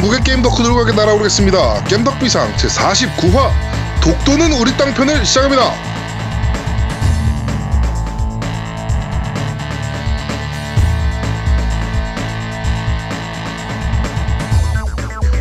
[0.00, 1.84] 전국의 게임 덕후 들과 함께 날아오겠습니다.
[1.84, 3.50] 겜덕비상 제 49화
[4.02, 5.74] 독도는 우리 땅 편을 시작합니다.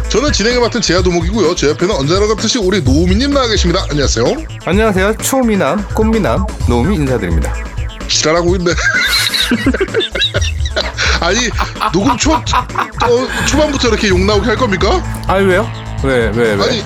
[0.09, 1.55] 저는 진행을 맡은 제야 도목이고요.
[1.55, 3.86] 제 옆에는 언제나 그렇듯이 우리 노우미님 나와 계십니다.
[3.89, 4.26] 안녕하세요.
[4.66, 5.16] 안녕하세요.
[5.17, 7.53] 초미남, 꽃미남, 노미 인사드립니다.
[8.09, 8.72] 지랄하고 있네.
[11.22, 11.50] 아니
[11.94, 12.31] 녹음 초
[13.02, 15.03] 어, 초반부터 이렇게 욕 나오게 할 겁니까?
[15.27, 15.70] 아 왜요?
[16.03, 16.63] 왜, 왜, 왜?
[16.63, 16.84] 아니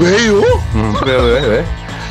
[0.00, 0.40] 왜요?
[0.74, 1.66] 음, 왜, 왜, 왜?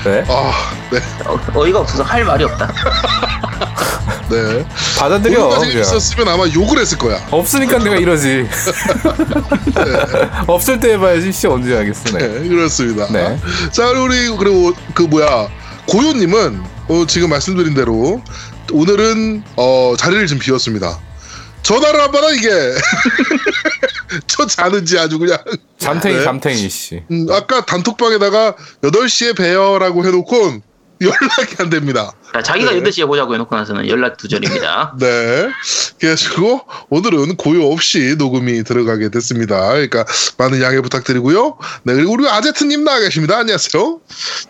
[0.05, 0.25] 왜?
[0.27, 0.51] 아
[0.91, 0.99] 네.
[1.25, 2.71] 어, 어이가 없어서 할 말이 없다.
[4.29, 4.65] 네.
[4.97, 5.45] 받아들여.
[5.47, 5.81] 오류가 그냥.
[5.81, 7.19] 있었으면 아마 욕을 했을 거야.
[7.31, 8.47] 없으니까 내가 이러지.
[10.47, 11.31] 없을 때 해봐야지.
[11.31, 12.17] 씨 언제 하겠어.
[12.17, 12.27] 네.
[12.27, 13.07] 네, 그렇습니다.
[13.11, 13.37] 네.
[13.71, 15.47] 자, 우리 그리고 그 뭐야
[15.87, 18.21] 고요님은 어, 지금 말씀드린 대로
[18.71, 20.97] 오늘은 어, 자리를 좀 비웠습니다.
[21.71, 22.49] 전화를 한 번은 이게
[24.27, 25.37] 저 자는지 아주 그냥
[25.77, 26.23] 잠탱이, 네.
[26.23, 27.03] 잠탱이 씨.
[27.11, 30.59] 음, 아까 단톡방에다가 8시에 뵈요라고 해놓고
[31.01, 32.11] 연락이 안 됩니다.
[32.31, 32.81] 자, 자기가 네.
[32.81, 34.97] 8시에 보자고 해놓고 나서는 연락 두절입니다.
[34.99, 35.49] 네.
[35.99, 39.69] 그래가지고 오늘은 고요 없이 녹음이 들어가게 됐습니다.
[39.71, 40.05] 그러니까
[40.37, 41.57] 많은 양해 부탁드리고요.
[41.83, 43.37] 네, 그리고 우리 아제트님 나와 계십니다.
[43.39, 43.99] 안녕하세요.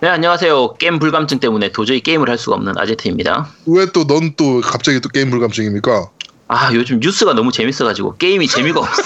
[0.01, 0.73] 네, 안녕하세요.
[0.73, 3.47] 게임 불감증 때문에 도저히 게임을 할 수가 없는 아제트입니다.
[3.67, 6.09] 왜 또 넌 또 갑자기 또 게임 불감증입니까?
[6.53, 9.01] 아, 요즘 뉴스가 너무 재밌어가지고 게임이 재미가 없어.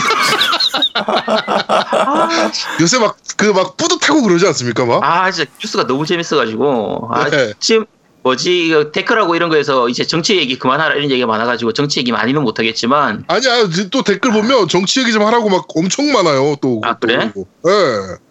[2.82, 4.84] 요새 막그 막 뿌듯하고 그러지 않습니까?
[4.86, 5.04] 막?
[5.04, 7.10] 아, 진짜 뉴스가 너무 재밌어가지고.
[7.14, 7.54] 아, 네.
[7.60, 7.86] 지금
[8.24, 12.42] 뭐지, 이거 댓글하고 이런 거에서 이제 정치 얘기 그만하라 이런 얘기가 많아가지고 정치 얘기 많이는
[12.42, 13.26] 못하겠지만.
[13.28, 16.56] 아니야 또 댓글 보면 정치 얘기 좀 하라고 막 엄청 많아요.
[16.60, 16.82] 또.
[16.84, 17.32] 아, 그래?
[17.36, 17.46] 또.
[17.70, 18.25] 예.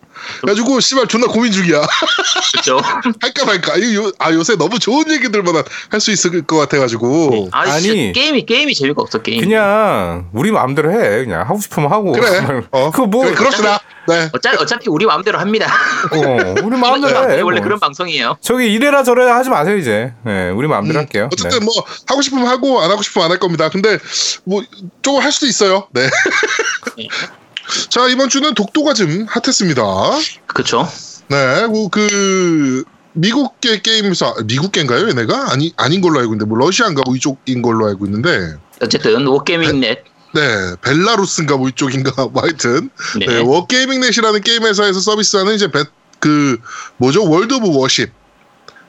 [0.47, 1.81] 가지고 씨발 존나 고민 중이야.
[2.57, 2.79] 그죠?
[3.21, 3.77] 할까 말까.
[3.77, 5.55] 이 요, 아 요새 너무 좋은 얘기들만
[5.91, 7.49] 할 수 있을 것 같아가지고.
[7.53, 8.13] 아니, 아니.
[8.13, 9.41] 게임이, 게임이 재미가 없어, 게임.
[9.41, 11.25] 그냥 우리 마음대로 해.
[11.25, 12.13] 그냥 하고 싶으면 하고.
[12.13, 12.63] 그래.
[12.73, 12.91] 어.
[12.91, 13.25] 그거 뭐?
[13.25, 13.81] 그래, 그럽시다.
[14.07, 14.29] 네.
[14.35, 15.73] 어차피, 어차피 우리 마음대로 합니다.
[16.13, 17.41] 어, 우리 마음대로 해.
[17.41, 17.65] 원래 뭐.
[17.65, 18.37] 그런 방송이에요.
[18.43, 20.13] 저기 이래라 저래라 하지 마세요 이제.
[20.27, 21.31] 네, 우리 마음대로 할게요.
[21.33, 21.65] 어쨌든 네.
[21.65, 21.73] 뭐
[22.07, 23.69] 하고 싶으면 하고 안 하고 싶으면 안 할 겁니다.
[23.71, 23.99] 근데
[24.45, 24.63] 뭐
[25.03, 25.89] 조금 할 수도 있어요.
[25.93, 26.09] 네.
[27.69, 27.89] 네.
[27.89, 29.83] 자 이번 주는 독도가 좀 핫했습니다.
[30.47, 30.89] 그쵸?
[31.29, 37.63] 네, 뭐그 미국계 게임사 미국계인가요, 얘네가 아니 아닌 걸로 알고 있는데 뭐 러시아인가 뭐 이쪽인
[37.63, 40.05] 걸로 알고 있는데 어쨌든 워게이밍넷
[40.35, 43.27] 네 벨라루스인가 뭐 이쪽인가 뭐 하여튼 네.
[43.27, 45.85] 네, 워게이밍넷이라는 게임 회사에서 서비스하는 이제 배,
[46.19, 46.59] 그
[46.97, 48.11] 뭐죠 World of Warship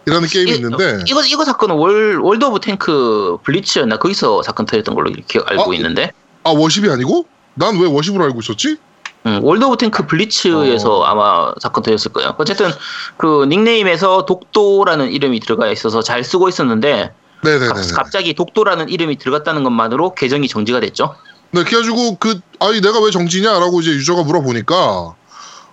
[0.07, 4.96] 이라는 게임이 이- 있는데 이거 이거 사건은 월 World of Tank Blitz였나 거기서 사건 터졌던
[4.96, 5.74] 걸로 이렇게 알고 어?
[5.75, 6.12] 있는데
[6.44, 8.77] 아 Warship이 아니고 난 왜 Warship으로 알고 있었지?
[9.25, 11.03] 음, World of Tank Blitz에서 어.
[11.03, 12.35] 아마 사건 터졌을 거예요.
[12.38, 12.71] 어쨌든
[13.17, 17.11] 그 닉네임에서 독도라는 이름이 들어가 있어서 잘 쓰고 있었는데
[17.44, 17.67] 네네네.
[17.67, 21.15] 갑- 갑자기 독도라는 이름이 들어갔다는 것만으로 계정이 정지가 됐죠.
[21.51, 24.75] 네, 그래가지고 그 아니 내가 왜 정지냐라고 이제 유저가 물어보니까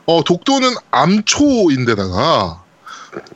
[0.06, 2.62] 어 독도는 암초인데다가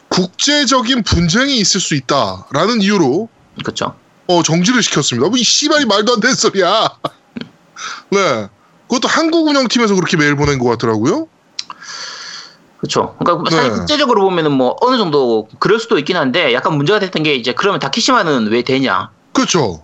[0.09, 3.29] 국제적인 분쟁이 있을 수 있다라는 이유로
[3.63, 3.95] 그렇죠.
[4.29, 5.29] 어 정지를 시켰습니다.
[5.29, 6.89] 뭐이 씨발이 말도 안 되는 소리야.
[8.11, 8.49] 네,
[8.89, 11.29] 그것도 한국 운영팀에서 그렇게 메일 보낸 것 같더라고요.
[12.79, 13.17] 그렇죠.
[13.19, 13.77] 그러니까 사실 네.
[13.77, 17.81] 국제적으로 보면은 뭐 어느 정도 그럴 수도 있긴 한데 약간 문제가 됐던 게 이제 그러면
[17.81, 19.11] 다키시마는 왜 되냐?
[19.33, 19.83] 그렇죠.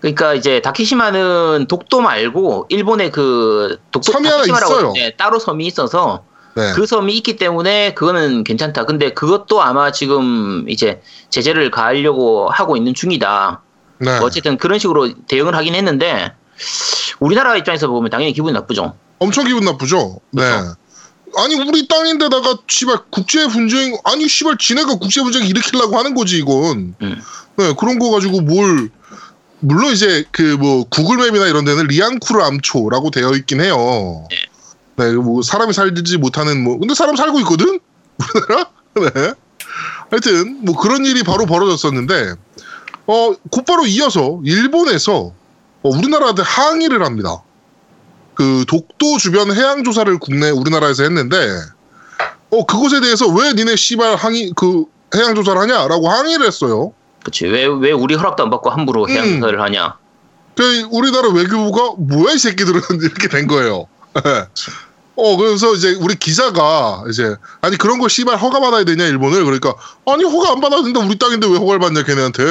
[0.00, 4.92] 그러니까 이제 다케시마는 독도 말고 일본의 그 독도 섬이 있어요.
[4.92, 6.24] 네, 따로 섬이 있어서
[6.56, 6.72] 네.
[6.74, 8.84] 그 섬이 있기 때문에 그거는 괜찮다.
[8.84, 11.00] 근데 그것도 아마 지금 이제
[11.30, 13.62] 제재를 가하려고 하고 있는 중이다.
[13.98, 14.18] 네.
[14.18, 16.32] 뭐 어쨌든 그런 식으로 대응을 하긴 했는데
[17.20, 18.94] 우리나라 입장에서 보면 당연히 기분이 나쁘죠.
[19.18, 20.20] 엄청 기분 나쁘죠.
[20.30, 20.42] 네.
[20.42, 20.74] 그렇죠.
[21.36, 26.94] 아니 우리 땅인데다가 씨발 국제 분쟁 아니 씨발 지네가 국제 분쟁 일으키려고 하는 거지 이건.
[27.00, 27.22] 음.
[27.56, 28.90] 네 그런 거 가지고 뭘
[29.60, 34.26] 물론 이제 그 뭐 구글맵이나 이런 데는 리앙쿠르 암초라고 되어 있긴 해요.
[34.96, 35.12] 네.
[35.12, 37.80] 뭐 사람이 살지 못하는 뭐 근데 사람 살고 있거든
[38.18, 38.70] 우리나라.
[39.14, 39.34] 네.
[40.10, 42.34] 하여튼 뭐 그런 일이 바로 벌어졌었는데
[43.06, 45.32] 어 곧바로 이어서 일본에서
[45.82, 47.42] 어, 우리나라한테 항의를 합니다.
[48.34, 51.36] 그 독도 주변 해양 조사를 국내 우리나라에서 했는데
[52.50, 54.84] 어 그것에 대해서 왜 니네 씨발 항의 그
[55.14, 56.92] 해양 조사를 하냐라고 항의를 했어요.
[57.22, 57.46] 그치.
[57.46, 59.40] 왜, 왜 우리 허락도 안 받고 함부로 해양 음.
[59.40, 59.96] 조사를 하냐.
[60.56, 63.86] 그 우리나라 외교부가 뭐야 이 새끼들은 이렇게 된 거예요.
[65.14, 69.74] 어 그래서 이제 우리 기자가 이제 아니 그런 거 씨발 허가 받아야 되냐 일본을 그러니까
[70.06, 72.42] 아니 허가 안 받아도 된다 우리 땅인데 왜 허가를 받냐 걔네한테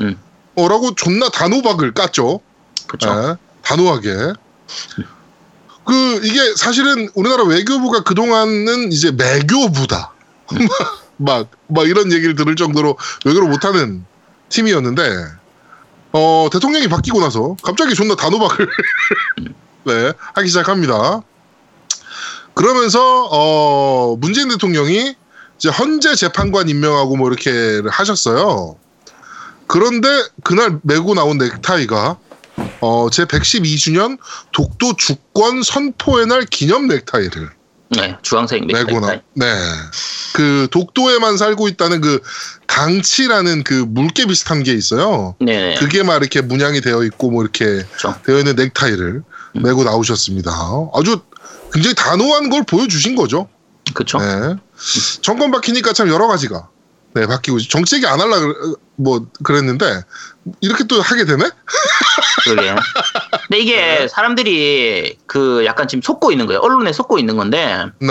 [0.00, 0.18] 음.
[0.56, 2.40] 어라고 존나 단호박을 깠죠.
[2.90, 3.14] 그쵸.
[3.14, 4.32] 네, 단호하게.
[5.84, 10.12] 그 이게 사실은 우리나라 외교부가 그 동안은 이제 매교부다.
[11.16, 14.04] 막 막 이런 얘기를 들을 정도로 외교를 못하는
[14.48, 15.02] 팀이었는데
[16.12, 18.68] 어 대통령이 바뀌고 나서 갑자기 존나 단호박을
[19.86, 21.22] 네 하기 시작합니다.
[22.54, 25.14] 그러면서 어 문재인 대통령이
[25.56, 28.76] 이제 헌재 재판관 임명하고 뭐 이렇게 하셨어요.
[29.66, 30.08] 그런데
[30.42, 32.18] 그날 메고 나온 넥타이가
[32.80, 34.18] 어, 제 112주년
[34.52, 37.50] 독도 주권 선포의 날 기념 넥타이를
[37.90, 39.08] 네, 주황색 메고 나.
[39.08, 39.20] 넥타이.
[39.34, 39.46] 네.
[40.32, 42.20] 그 독도에만 살고 있다는 그
[42.68, 45.34] 강치라는 그 물개 비슷한 게 있어요.
[45.40, 45.74] 네, 네.
[45.74, 48.14] 그게 막 이렇게 문양이 되어 있고 뭐 이렇게 그렇죠.
[48.24, 49.22] 되어 있는 넥타이를
[49.56, 49.62] 음.
[49.62, 50.50] 메고 나오셨습니다.
[50.94, 51.20] 아주
[51.72, 53.48] 굉장히 단호한 걸 보여주신 거죠.
[53.92, 54.18] 그렇죠.
[54.18, 54.54] 네.
[55.20, 56.68] 정권 바뀌니까 참 여러 가지가
[57.14, 58.54] 네 바뀌고 정책이 안 할라 그래-
[58.96, 60.02] 뭐 그랬는데
[60.60, 61.44] 이렇게 또 하게 되네.
[62.44, 62.74] 그러게.
[63.48, 66.60] 근데 이게 사람들이 그 약간 지금 속고 있는 거예요.
[66.60, 68.08] 언론에 속고 있는 건데 네.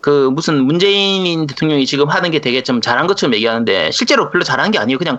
[0.00, 4.70] 그 무슨 문재인 대통령이 지금 하는 게 되게 좀 잘한 것처럼 얘기하는데 실제로 별로 잘한
[4.70, 4.98] 게 아니에요.
[4.98, 5.18] 그냥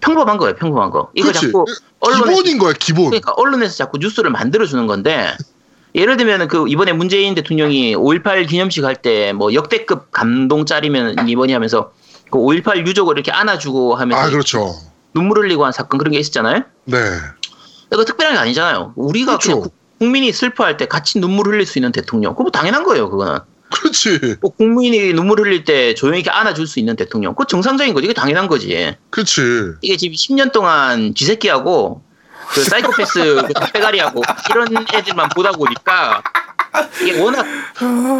[0.00, 0.56] 평범한 거예요.
[0.56, 1.10] 평범한 거.
[1.14, 1.46] 이거 그렇지.
[1.46, 1.64] 자꾸
[2.00, 3.06] 언론에 기본인 거야 기본.
[3.10, 5.36] 그러니까 언론에서 자꾸 뉴스를 만들어 주는 건데
[5.94, 11.52] 예를 들면 그 이번에 문재인 대통령이 5.18 기념식 할 때 뭐 역대급 감동 짤이면 이번이
[11.52, 11.98] 하면서 그
[12.30, 14.74] 5.18 유족을 이렇게 안아주고 하면서 아 그렇죠.
[15.14, 16.62] 눈물 흘리고 한 사건 그런 게 있었잖아요.
[16.84, 16.98] 네.
[17.92, 18.92] 이거 특별한 게 아니잖아요.
[18.96, 19.60] 우리가 그렇죠.
[19.62, 22.32] 국- 국민이 슬퍼할 때 같이 눈물 흘릴 수 있는 대통령.
[22.32, 23.40] 그거 뭐 당연한 거예요, 그거는.
[23.70, 24.36] 그렇지.
[24.40, 27.32] 뭐 국민이 눈물 흘릴 때 조용히 이렇게 안아줄 수 있는 대통령.
[27.34, 28.04] 그거 정상적인 거지.
[28.04, 28.94] 이게 당연한 거지.
[29.10, 29.40] 그렇지.
[29.82, 32.02] 이게 지금 10년 동안 쥐새끼하고
[32.50, 36.22] 그 사이코패스 그 닭대가리하고 이런 애들만 보다 보니까
[37.02, 37.44] 이게 워낙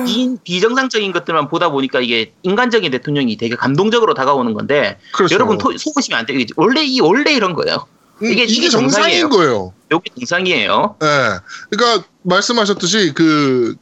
[0.07, 5.35] 비, 비정상적인 것들만 보다 보니까 이게 인간적인 대통령이 되게 감동적으로 다가오는 건데 그렇죠.
[5.35, 6.39] 여러분 토- 속으시면 안 돼요.
[6.39, 7.87] 이게 원래 이 원래 이런 거예요.
[8.23, 9.29] 음, 이게- 이게, 이게 정상인.
[9.29, 9.73] 거예요.
[9.91, 10.97] 여기 정상이에요.
[11.03, 11.07] 예.
[11.71, 13.77] 그러니까 말씀하셨듯이 그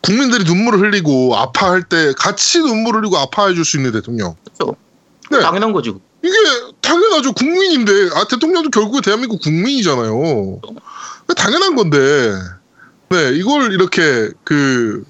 [0.00, 4.34] 국민들이 눈물을 흘리고 아파할 때 같이 눈물을 흘리고 아파해 줄 수 있는 대통령.
[4.44, 4.76] 그렇죠.
[5.30, 5.40] 네.
[5.40, 5.92] 당연한 거지.
[6.22, 6.34] 이게
[6.80, 7.32] 당연하죠.
[7.32, 10.60] 국민인데 아 대통령도 결국에 대한민국 국민이잖아요.
[11.36, 12.32] 당연한 건데
[13.14, 15.04] 네 이걸 이렇게 그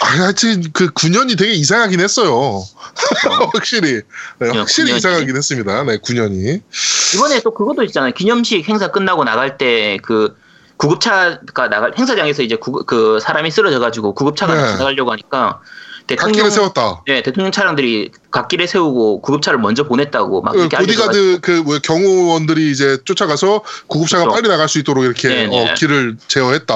[0.00, 2.62] 아, 하여튼 그 9년이 되게 이상하긴 했어요.
[3.52, 4.02] 확실히
[4.38, 4.96] 네, 확실히 9년이.
[4.96, 5.82] 이상하긴 했습니다.
[5.84, 6.62] 네 9년이
[7.14, 8.12] 이번에 또 그것도 있잖아요.
[8.12, 10.36] 기념식 행사 끝나고 나갈 때 그
[10.76, 14.72] 구급차가 나갈 행사장에서 이제 구, 그 사람이 쓰러져 가지고 구급차가 네.
[14.72, 15.60] 지나가려고 하니까
[16.06, 17.02] 대통령 세웠다.
[17.06, 22.98] 네 대통령 차량들이 갓길에 세우고 구급차를 먼저 보냈다고 막그 이렇게 보디가드 그 뭐 경호원들이 이제
[23.04, 24.34] 쫓아가서 구급차가 그렇죠.
[24.36, 25.70] 빨리 나갈 수 있도록 이렇게 네네.
[25.70, 26.74] 어, 길을 제어했다.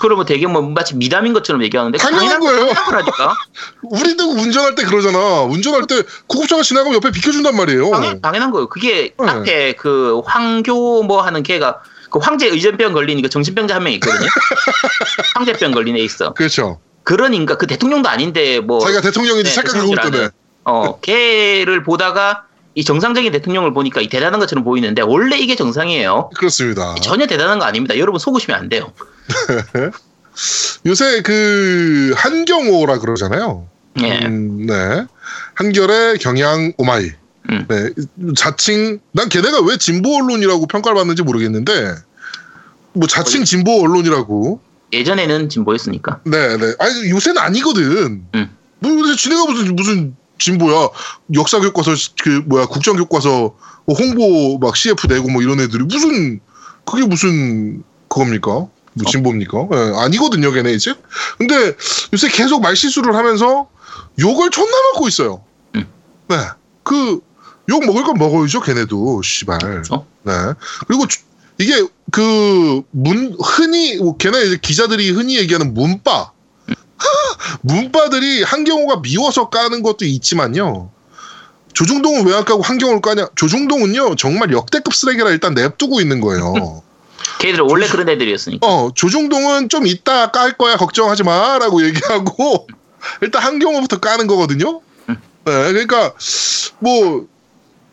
[0.00, 2.58] 그러면 되게 뭐 마치 미담인 것처럼 얘기하는데 당연한 거예요.
[2.60, 3.34] 당연한 거라니까.
[3.82, 5.42] 우리도 운전할 때 그러잖아.
[5.42, 7.90] 운전할 때 구급차가 지나가면 옆에 비켜준단 말이에요.
[7.90, 8.68] 당연, 당연한 거예요.
[8.68, 9.28] 그게 네.
[9.28, 11.80] 앞에 그 황교 뭐 하는 걔가
[12.10, 14.26] 그 황제 의전병 걸린 그 정신병자 한 명 있거든요.
[15.36, 16.32] 황제병 걸린 애 있어.
[16.34, 16.80] 그렇죠.
[17.02, 20.18] 그런 인가 그 대통령도 아닌데 뭐 자기가 대통령인지 네, 착각하고 대통령이라는.
[20.18, 20.40] 있거든.
[20.64, 22.44] 어, 걔를 보다가
[22.74, 26.30] 이 정상적인 대통령을 보니까 이 대단한 것처럼 보이는데 원래 이게 정상이에요.
[26.36, 26.94] 그렇습니다.
[26.96, 27.98] 전혀 대단한 거 아닙니다.
[27.98, 28.92] 여러분 속으시면 안 돼요.
[30.86, 33.66] 요새 그 한경호라 그러잖아요.
[34.02, 34.20] 예.
[34.24, 35.04] 음, 네.
[35.54, 37.10] 한결의 경향 오마이.
[37.50, 37.66] 음.
[37.68, 37.90] 네.
[38.36, 41.94] 자칭 난 걔네가 왜 진보 언론이라고 평가를 받는지 모르겠는데
[42.92, 44.60] 뭐 자칭 진보 언론이라고.
[44.92, 46.20] 예전에는 진보였으니까.
[46.24, 46.74] 네, 네.
[46.78, 48.24] 아니 요새는 아니거든.
[48.34, 48.56] 음.
[48.80, 50.88] 뭐 요새 지네가 무슨 무슨 진보야?
[51.34, 51.92] 역사 교과서
[52.22, 53.54] 그 뭐야 국정 교과서
[53.86, 56.40] 뭐 홍보 막 CF 내고 뭐 이런 애들이 무슨
[56.84, 58.50] 그게 무슨 그겁니까?
[58.52, 58.70] 어.
[58.94, 59.68] 뭐 진보입니까?
[59.72, 60.94] 예, 아니거든요, 걔네 이제.
[61.38, 61.76] 근데
[62.12, 63.68] 요새 계속 말실수를 하면서
[64.18, 65.44] 욕을 존나 먹고 있어요.
[65.76, 65.86] 음.
[66.28, 66.36] 네,
[66.82, 67.20] 그
[67.68, 69.58] 욕 먹을 건 먹어야죠, 걔네도 씨발.
[69.60, 70.04] 그렇죠?
[70.24, 70.32] 네.
[70.88, 71.20] 그리고 주-
[71.60, 71.74] 이게
[72.10, 76.32] 그 문 흔히 뭐 걔네 이제 기자들이 흔히 얘기하는 문바
[77.62, 80.90] 문바들이 한경호가 미워서 까는 것도 있지만요.
[81.72, 83.28] 조중동은 왜 안 까고 한경호를 까냐?
[83.36, 86.82] 조중동은요 정말 역대급 쓰레기라 일단 냅두고 있는 거예요.
[87.40, 88.66] 걔들 원래 그런 애들이었으니까.
[88.66, 92.66] 어 조중동은 좀 이따 깔 거야 걱정하지 마라고 얘기하고
[93.22, 94.80] 일단 한경호부터 까는 거거든요.
[95.06, 96.12] 네, 그러니까
[96.80, 97.26] 뭐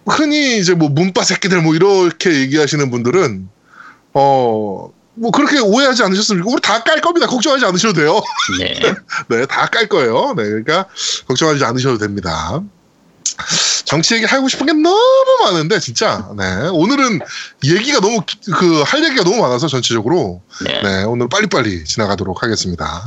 [0.05, 3.49] 흔히 이제 뭐 문바 새끼들 뭐 이렇게 얘기하시는 분들은
[4.19, 4.89] 어.
[5.19, 7.25] 뭐 그렇게 오해하지 않으셨으면 우리 다 깔 겁니다.
[7.27, 8.21] 걱정하지 않으셔도 돼요.
[8.59, 8.79] 네.
[9.29, 10.33] 네, 다 깔 거예요.
[10.37, 10.85] 네, 그러니까
[11.27, 12.61] 걱정하지 않으셔도 됩니다.
[13.85, 14.97] 정치 얘기 하고 싶은 게 너무
[15.43, 16.29] 많은데 진짜.
[16.37, 17.19] 네, 오늘은
[17.65, 18.21] 얘기가 너무
[18.57, 20.81] 그 할 얘기가 너무 많아서 전체적으로 네.
[20.83, 23.03] 네, 오늘 빨리빨리 지나가도록 하겠습니다.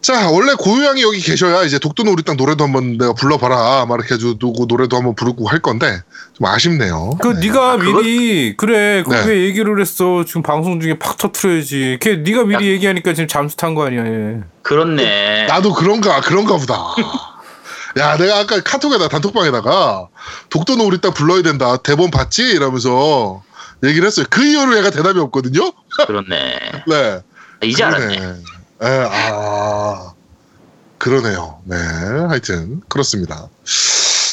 [0.00, 3.84] 자, 원래 고유양이 여기 계셔야 이제 독도는 우리 땅 노래도 한번 내가 불러봐라.
[3.86, 6.00] 막 이렇게 해주고 노래도 한번 부르고 할 건데
[6.38, 7.18] 좀 아쉽네요.
[7.20, 9.22] 그 네가 그거- 미리 그래 네.
[9.22, 13.74] 그왜 얘기를 했어 지금 방송 중에 팍 터트려야지 걔 네가 미리 얘기하니까 지금 잠수 탄
[13.74, 14.40] 거 아니야 얘.
[14.62, 15.46] 그렇네.
[15.46, 16.94] 나도 그런가 그런가 보다.
[17.98, 20.08] 야, 내가 아까 카톡에다 단톡방에다가
[20.50, 21.76] 독도는 우리 땅 불러야 된다.
[21.78, 22.42] 대본 봤지?
[22.42, 23.42] 이러면서
[23.82, 24.26] 얘기를 했어요.
[24.30, 25.72] 그 이후로 얘가 대답이 없거든요.
[26.06, 26.58] 그렇네.
[26.86, 27.20] 네.
[27.64, 28.16] 이제 그러네.
[28.18, 28.34] 알았네.
[28.82, 30.12] 에, 아,
[30.98, 31.58] 그러네요.
[31.64, 31.76] 네,
[32.28, 33.48] 하여튼 그렇습니다.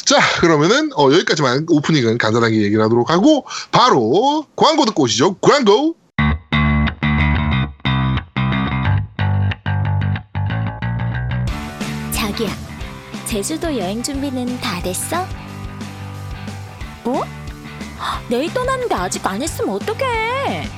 [0.06, 5.34] 자, 그러면은 어, 여기까지만 오프닝은 간단하게 얘기를 하도록 하고 바로 광고 듣고 오시죠.
[5.40, 5.96] 광고.
[12.12, 12.50] 자기야,
[13.26, 15.26] 제주도 여행 준비는 다 됐어?
[17.02, 17.24] 뭐?
[18.28, 20.68] 내일 떠나는데 아직 안 했으면 어떡해?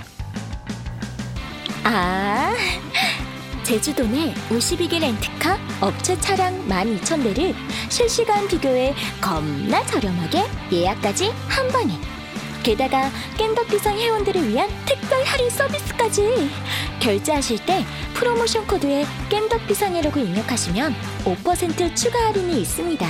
[1.85, 2.55] 아,
[3.69, 7.55] 제주도 내 52개 렌트카 업체 차량 12,000대를
[7.91, 12.01] 실시간 비교해 겁나 저렴하게 예약까지 한 번에.
[12.63, 16.51] 게다가 깸덕비상 회원들을 위한 특별 할인 서비스까지.
[17.01, 17.85] 결제하실 때
[18.15, 20.95] 프로모션 코드에 깸덕비상이라고 입력하시면
[21.27, 23.07] 5% 추가 할인이 있습니다.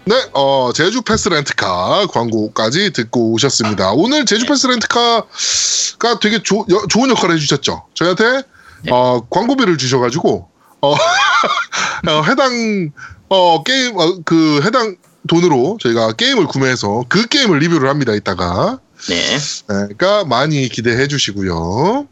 [0.05, 3.91] 네, 어, 제주 패스 렌트카 광고까지 듣고 오셨습니다.
[3.91, 7.83] 오늘 제주 패스 렌트카가 되게 조- 여- 좋은 역할을 해주셨죠.
[7.93, 8.41] 저희한테
[8.89, 10.47] 어, 광고비를 주셔가지고
[10.81, 10.91] 어,
[12.09, 12.89] 어, 해당
[13.29, 14.95] 어, 게임 어, 그 해당
[15.27, 18.13] 돈으로 저희가 게임을 구매해서 그 게임을 리뷰를 합니다.
[18.13, 19.37] 이따가 네.
[19.37, 22.07] 네, 그러니까 많이 기대해 주시고요.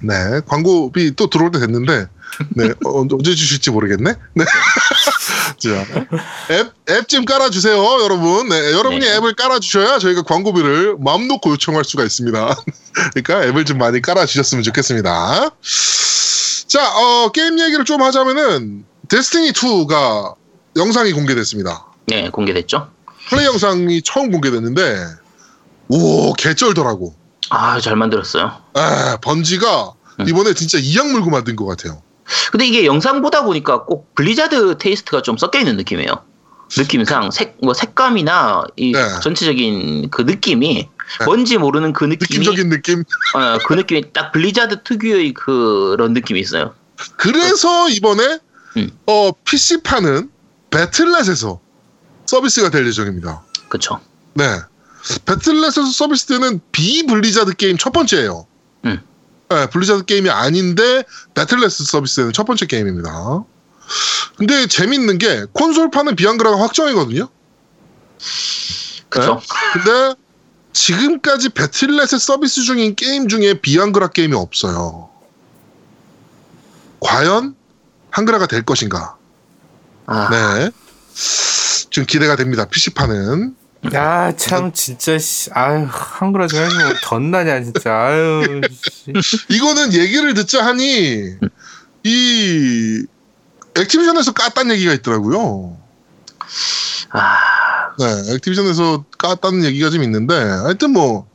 [0.00, 2.06] 네, 광고비 또 들어올 때 됐는데,
[2.50, 4.14] 네, 어, 언제 주실지 모르겠네.
[4.34, 4.44] 네.
[5.58, 5.86] 자,
[6.50, 8.48] 앱, 앱 좀 깔아주세요, 여러분.
[8.48, 9.16] 네, 여러분이 네.
[9.16, 12.56] 앱을 깔아주셔야 저희가 광고비를 마음 놓고 요청할 수가 있습니다.
[13.14, 15.50] 그러니까 앱을 좀 많이 깔아주셨으면 좋겠습니다.
[16.66, 20.34] 자, 어, 게임 얘기를 좀 하자면은, 데스티니2가
[20.76, 21.86] 영상이 공개됐습니다.
[22.06, 22.88] 네, 공개됐죠.
[23.28, 25.21] 플레이 영상이 처음 공개됐는데,
[25.92, 27.14] 오, 개쩔더라고.
[27.50, 28.50] 아, 잘 만들었어요.
[28.72, 30.28] 아, 번지가 음.
[30.28, 32.02] 이번에 진짜 이악 물고 만든 것 같아요.
[32.50, 36.24] 근데 이게 영상 보다 보니까 꼭 블리자드 taste가 좀 섞여 있는 느낌이에요.
[36.78, 39.20] 느낌상 색, 뭐 색감이나 이 네.
[39.22, 41.24] 전체적인 그 느낌이 네.
[41.26, 43.04] 뭔지 모르는 그 느낌이 느낌적인 느낌.
[43.34, 46.74] 어, 그 느낌이 딱 블리자드 특유의 그런 느낌이 있어요.
[47.18, 48.38] 그래서 이번에
[48.78, 48.90] 음.
[49.06, 50.30] 어, PC판은
[50.70, 51.60] 배틀넷에서
[52.24, 53.42] 서비스가 될 예정입니다.
[53.68, 54.00] 그쵸.
[54.32, 54.44] 네.
[55.24, 58.46] 배틀넷에서 서비스되는 비블리자드 게임 첫 번째예요.
[58.84, 59.02] 음.
[59.48, 61.04] 네, 블리자드 게임이 아닌데
[61.34, 63.44] 배틀넷 서비스되는 첫 번째 게임입니다.
[64.36, 67.28] 근데 재밌는 게 콘솔판은 비한글화가 확정이거든요.
[69.08, 69.40] 그쵸.
[69.74, 70.14] 근데
[70.72, 75.10] 지금까지 배틀넷에 서비스 중인 게임 중에 비한글화 게임이 없어요.
[77.00, 77.54] 과연
[78.10, 79.16] 한글화가 될 것인가?
[80.06, 80.70] 아, 네.
[81.90, 82.64] 좀 기대가 됩니다.
[82.66, 83.56] PC판은.
[83.94, 85.50] 야, 참, 진짜, 씨.
[85.52, 87.92] 아유, 한글화 좀 해주면 뭐 덧나냐, 진짜.
[87.92, 89.12] 아유, 씨.
[89.48, 91.34] 이거는 얘기를 듣자 하니
[92.04, 93.06] 이
[93.76, 95.76] 액티비전에서 깠다는 얘기가 있더라고요.
[97.10, 97.38] 아,
[97.98, 101.26] 네, 액티비전에서 깠다는 얘기가 좀 있는데 하여튼 뭐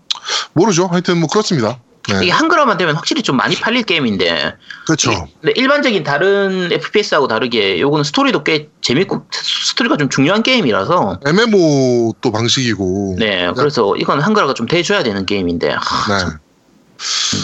[0.53, 0.87] 모르죠.
[0.87, 1.79] 하여튼 뭐 그렇습니다.
[2.09, 5.27] 이게 네, 한글화만 되면 확실히 좀 많이 팔릴 게임인데 그렇죠.
[5.41, 12.31] 근데 일반적인 다른 FPS하고 다르게 요거는 스토리도 꽤 재밌고 스토리가 좀 중요한 게임이라서 MMO 또
[12.31, 13.17] 방식이고.
[13.19, 16.31] 네 그래서 이건 한글화가 좀 돼줘야 되는 게임인데 하, 네.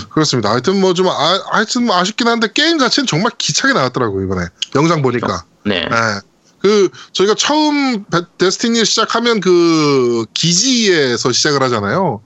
[0.10, 0.50] 그렇습니다.
[0.51, 5.01] 하여튼 뭐 좀 아, 하여튼 뭐 아쉽긴 한데 게임 자체는 정말 기차게 나왔더라고요 이번에 영상
[5.01, 5.43] 보니까.
[5.65, 5.89] 네 네.
[6.62, 12.22] 그 저희가 처음 베- 데스티니 시작하면 그 기지에서 시작을 하잖아요.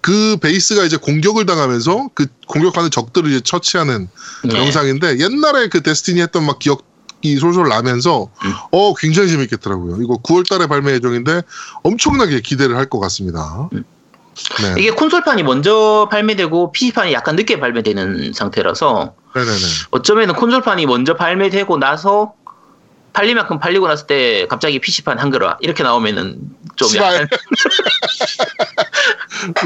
[0.00, 4.08] 그 베이스가 이제 공격을 당하면서 그 공격하는 적들을 이제 처치하는
[4.44, 4.58] 네.
[4.58, 8.52] 영상인데 옛날에 그 데스티니 했던 막 기억이 솔솔 나면서 음.
[8.72, 10.02] 어 굉장히 재밌겠더라고요.
[10.02, 11.42] 이거 9월달에 발매 예정인데
[11.82, 13.68] 엄청나게 기대를 할 것 같습니다.
[13.72, 13.84] 음.
[14.62, 19.56] 네, 이게 콘솔판이 먼저 발매되고 PC판이 약간 늦게 발매되는 상태라서 네네네.
[19.90, 22.32] 어쩌면은 콘솔판이 먼저 발매되고 나서
[23.12, 26.38] 팔릴 만큼 팔리고 났을 때 갑자기 PC판 한글화 이렇게 나오면은
[26.76, 26.94] 좀.
[26.96, 27.28] 약간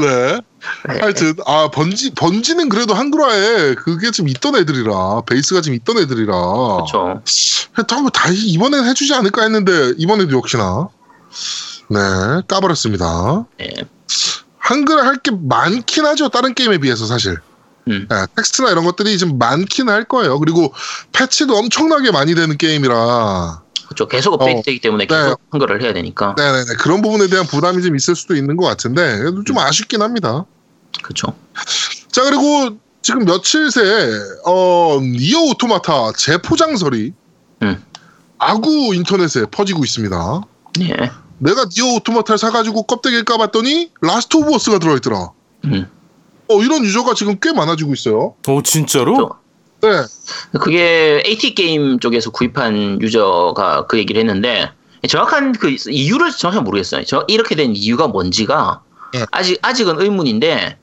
[0.01, 0.41] 네.
[0.89, 0.99] 네.
[0.99, 7.21] 하여튼 아 번지 번지는 그래도 한글화에 그게 좀 있던 애들이라 베이스가 좀 있던 애들이라 그렇죠.
[7.75, 10.87] 한번 다 이번엔 해주지 않을까 했는데 이번에도 역시나
[11.89, 11.99] 네
[12.47, 13.45] 까버렸습니다.
[13.59, 13.67] 네.
[14.57, 17.37] 한글화 할 게 많긴 하죠 다른 게임에 비해서 사실.
[17.87, 18.07] 음.
[18.09, 20.39] 네, 텍스트나 이런 것들이 좀 많긴 할 거예요.
[20.39, 20.73] 그리고
[21.13, 24.07] 패치도 엄청나게 많이 되는 게임이라 그렇죠.
[24.07, 25.35] 계속 업데이트되기 때문에 계속 네.
[25.51, 26.35] 한글화를 해야 되니까.
[26.37, 30.45] 네네네 그런 부분에 대한 부담이 좀 있을 수도 있는 것 같은데 좀 아쉽긴 합니다.
[31.01, 31.33] 그렇죠.
[32.09, 34.09] 자 그리고 지금 며칠 새에
[34.45, 37.13] 어, Nier Automata 재포장설이
[37.61, 37.83] 음.
[38.39, 40.41] 아구 인터넷에 퍼지고 있습니다.
[40.79, 41.11] 네.
[41.37, 45.31] 내가 Nier Automata를 사가지고 껍데기를 까봤더니 Last of Us가 들어있더라.
[45.65, 45.87] 음.
[46.47, 48.35] 어, 이런 유저가 지금 꽤 많아지고 있어요.
[48.47, 49.31] 어 진짜로?
[49.81, 49.89] 네.
[50.59, 54.71] 그게 AT 게임 쪽에서 구입한 유저가 그 얘기를 했는데
[55.07, 57.03] 정확한 그 이유를 정확히 모르겠어요.
[57.05, 58.81] 저 이렇게 된 이유가 뭔지가
[59.13, 59.25] 네.
[59.31, 60.77] 아직 아직은 의문인데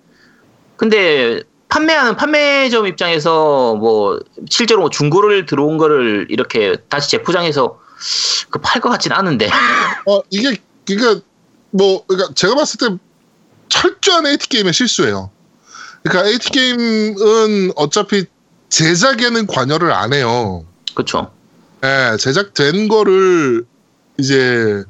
[0.77, 7.79] 근데 판매하는 판매점 입장에서 뭐 실제로 뭐 중고를 들어온 거를 이렇게 다시 재포장해서
[8.51, 9.49] 그 팔 것 같진 않은데
[10.07, 11.25] 어, 이게, 그러니까,
[11.71, 12.97] 뭐, 그러니까 제가 봤을 때
[13.69, 15.31] 철저한 AT 게임의 실수예요.
[16.03, 18.25] 그러니까 AT 게임은 어차피
[18.69, 20.65] 제작에는 관여를 안 해요.
[20.95, 21.31] 그렇죠.
[21.85, 23.65] 예, 제작된 거를
[24.19, 24.85] 이제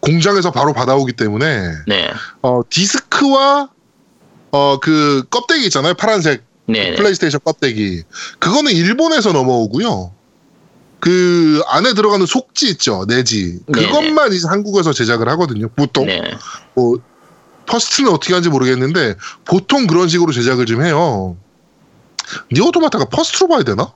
[0.00, 2.10] 공장에서 바로 받아오기 때문에 네,
[2.42, 3.70] 어, 디스크와
[4.50, 5.94] 어, 그 껍데기 있잖아요.
[5.94, 6.96] 파란색 네, 네.
[6.96, 8.02] 플레이스테이션 껍데기.
[8.38, 10.12] 그거는 일본에서 넘어오고요.
[11.00, 13.04] 그 안에 들어가는 속지 있죠.
[13.08, 13.58] 내지.
[13.66, 13.86] 네네.
[13.88, 15.68] 그것만 이제 한국에서 제작을 하거든요.
[15.70, 16.06] 보통.
[16.06, 16.20] 네.
[16.74, 16.98] 뭐
[17.66, 21.36] first는 어떻게 하는지 모르겠는데 보통 그런 식으로 제작을 좀 해요.
[22.52, 23.92] Nier Automata가 first로 봐야 되나?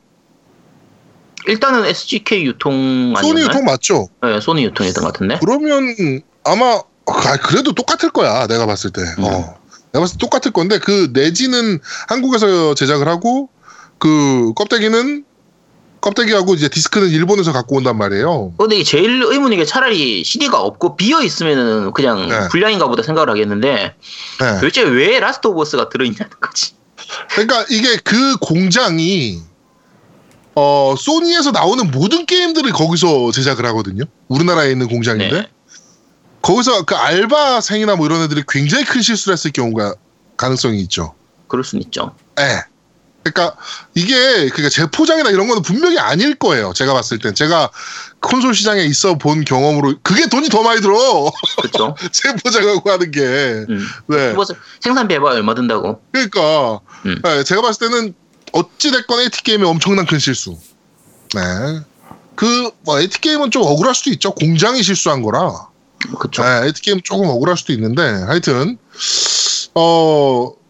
[1.46, 3.22] 일단은 SGK 유통 아니었나요?
[3.22, 4.08] 소니 유통 맞죠?
[4.22, 5.38] 네, 소니 유통이었던 것 같은데.
[5.40, 5.94] 그러면
[6.44, 8.46] 아마 아, 그래도 똑같을 거야.
[8.46, 9.02] 내가 봤을 때.
[9.18, 9.24] 음.
[9.24, 9.58] 어.
[9.92, 13.48] 내가 봤을 때 똑같을 건데 그 내지는 한국에서 제작을 하고
[13.98, 15.24] 그 껍데기는
[16.00, 18.54] 껍데기하고 이제 디스크는 일본에서 갖고 온단 말이에요.
[18.58, 22.48] 근데 이게 제일 의문인 게 차라리 CD가 없고 비어 있으면은 그냥 네.
[22.48, 23.94] 불량인가 보다 생각을 하겠는데
[24.40, 24.54] 네.
[24.60, 26.72] 도대체 왜 Last of Us가 들어있냐는 거지.
[27.30, 29.42] 그러니까 이게 그 공장이
[30.54, 34.04] 어 소니에서 나오는 모든 게임들을 거기서 제작을 하거든요.
[34.28, 35.48] 우리나라에 있는 공장인데 네.
[36.40, 39.94] 거기서 그 알바생이나 뭐 이런 애들이 굉장히 큰 실수를 했을 경우가
[40.36, 41.14] 가능성이 있죠.
[41.48, 42.14] 그럴 순 있죠.
[42.38, 42.62] 예.
[43.32, 43.56] 그러니까
[43.94, 44.14] 이게
[44.48, 46.72] 그러니까 재포장이나 이런 거는 분명히 아닐 거예요.
[46.72, 47.70] 제가 봤을 땐 제가
[48.20, 51.30] 콘솔 시장에 있어 본 경험으로 그게 돈이 더 많이 들어.
[51.56, 51.94] 그렇죠.
[52.12, 53.20] 재포장하고 하는 게.
[53.20, 53.86] 음.
[54.06, 54.32] 네.
[54.32, 54.44] 뭐
[54.80, 56.00] 생산 비 해봐 얼마 든다고.
[56.12, 57.20] 그러니까 음.
[57.22, 58.14] 네, 제가 봤을 때는
[58.52, 60.56] 어찌 됐건 AT 게임의 엄청난 큰 실수.
[61.34, 61.40] 네.
[62.36, 64.32] 그뭐 AT 게임은 좀 억울할 수도 있죠.
[64.34, 65.68] 공장이 실수한 거라.
[66.18, 66.42] 그렇죠.
[66.42, 68.78] 네, AT 게임 조금 억울할 수도 있는데 하여튼
[69.74, 70.65] 어 스-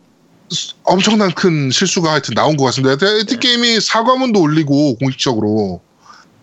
[0.84, 2.92] 엄청난 큰 실수가 하여튼 나온 것 같습니다.
[3.06, 3.40] AT 네.
[3.40, 5.80] 게임이 사과문도 올리고 공식적으로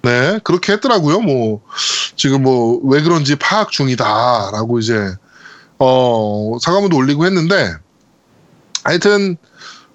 [0.01, 1.21] 네 그렇게 했더라고요.
[1.21, 1.61] 뭐
[2.15, 5.15] 지금 뭐 왜 그런지 파악 중이다라고 이제
[5.79, 7.73] 어 사과문도 올리고 했는데
[8.83, 9.37] 하여튼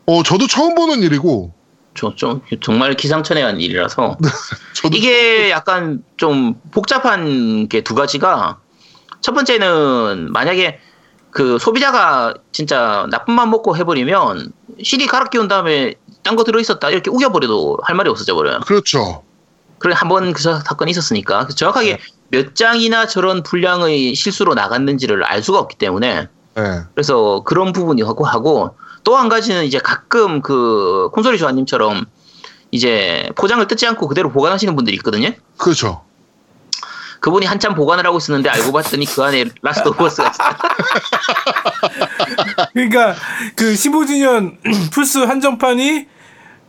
[0.07, 1.53] 어 저도 처음 보는 일이고
[1.94, 4.16] 저, 좀 정말 기상천외한 일이라서
[4.94, 8.61] 이게 약간 좀 복잡한 게 두 가지가
[9.21, 10.79] 첫 번째는 만약에
[11.31, 17.11] 그 소비자가 진짜 나쁜 맘 먹고 해버리면 CD 갈아 끼운 다음에 딴 거 들어있었다 이렇게
[17.11, 18.61] 우겨버려도 할 말이 없어져 버려요.
[18.67, 19.23] 그렇죠.
[19.79, 21.99] 그래 한번 그 사건이 있었으니까 정확하게 네.
[22.31, 26.81] 몇 장이나 저런 분량의 실수로 나갔는지를 알 수가 없기 때문에 네.
[26.95, 32.05] 그래서 그런 부분이 하고 하고 또 한 가지는 이제 가끔 그 콘솔이 조아님처럼
[32.71, 35.31] 이제 포장을 뜯지 않고 그대로 보관하시는 분들이 있거든요.
[35.57, 36.03] 그렇죠.
[37.20, 40.57] 그분이 한참 보관을 하고 있었는데 알고 봤더니 그 안에 Last of Us가 있어요.
[42.72, 43.14] 그러니까
[43.57, 44.57] 그 15주년
[44.92, 46.07] 플스 한정판이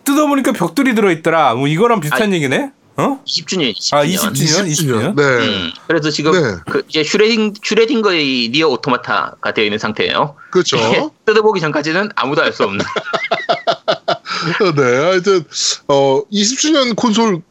[0.05, 1.55] 뜯어보니까 벽돌이 들어있더라.
[1.55, 2.71] 뭐 이거랑 비슷한 얘기네.
[2.97, 3.19] 어?
[3.25, 3.93] 20주년, 20주년.
[3.93, 5.15] 아 20주년, 20주년.
[5.15, 5.23] 네.
[5.23, 6.57] 음, 그래서 지금 네.
[6.69, 10.35] 그 이제 슈레딩 슈레딩거의 NieR Automata가 되어 있는 상태예요.
[10.51, 11.11] 그렇죠.
[11.25, 12.83] 뜯어보기 전까지는 아무도 알 수 없는.
[14.75, 15.43] 네, 하여튼
[15.87, 17.41] 어 20주년 콘솔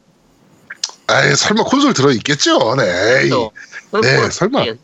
[1.08, 2.74] 아이 설마 콘솔 들어 있겠죠?
[2.76, 2.84] 네.
[3.22, 3.30] 에이.
[3.30, 3.50] 그래서
[4.02, 4.66] 네, 뭐, 설마.
[4.66, 4.74] 예,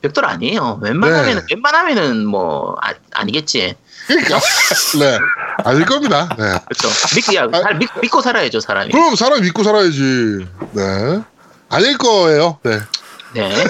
[0.00, 0.78] 벽돌 아니에요.
[0.80, 1.42] 웬만하면 네.
[1.54, 3.74] 웬만하면은 뭐 아, 아니겠지.
[4.06, 4.40] 그러니까
[4.98, 5.18] 네
[5.64, 6.28] 아닐 겁니다.
[6.38, 6.44] 네.
[6.68, 6.88] 그렇죠.
[7.14, 8.90] 믿, 야, 살- 믿, 믿고 살아야죠 사람이.
[8.92, 10.46] 그럼 사람 믿고 살아야지.
[10.72, 11.22] 네.
[11.68, 12.58] 아닐 거예요.
[12.62, 12.78] 네.
[13.34, 13.64] 네,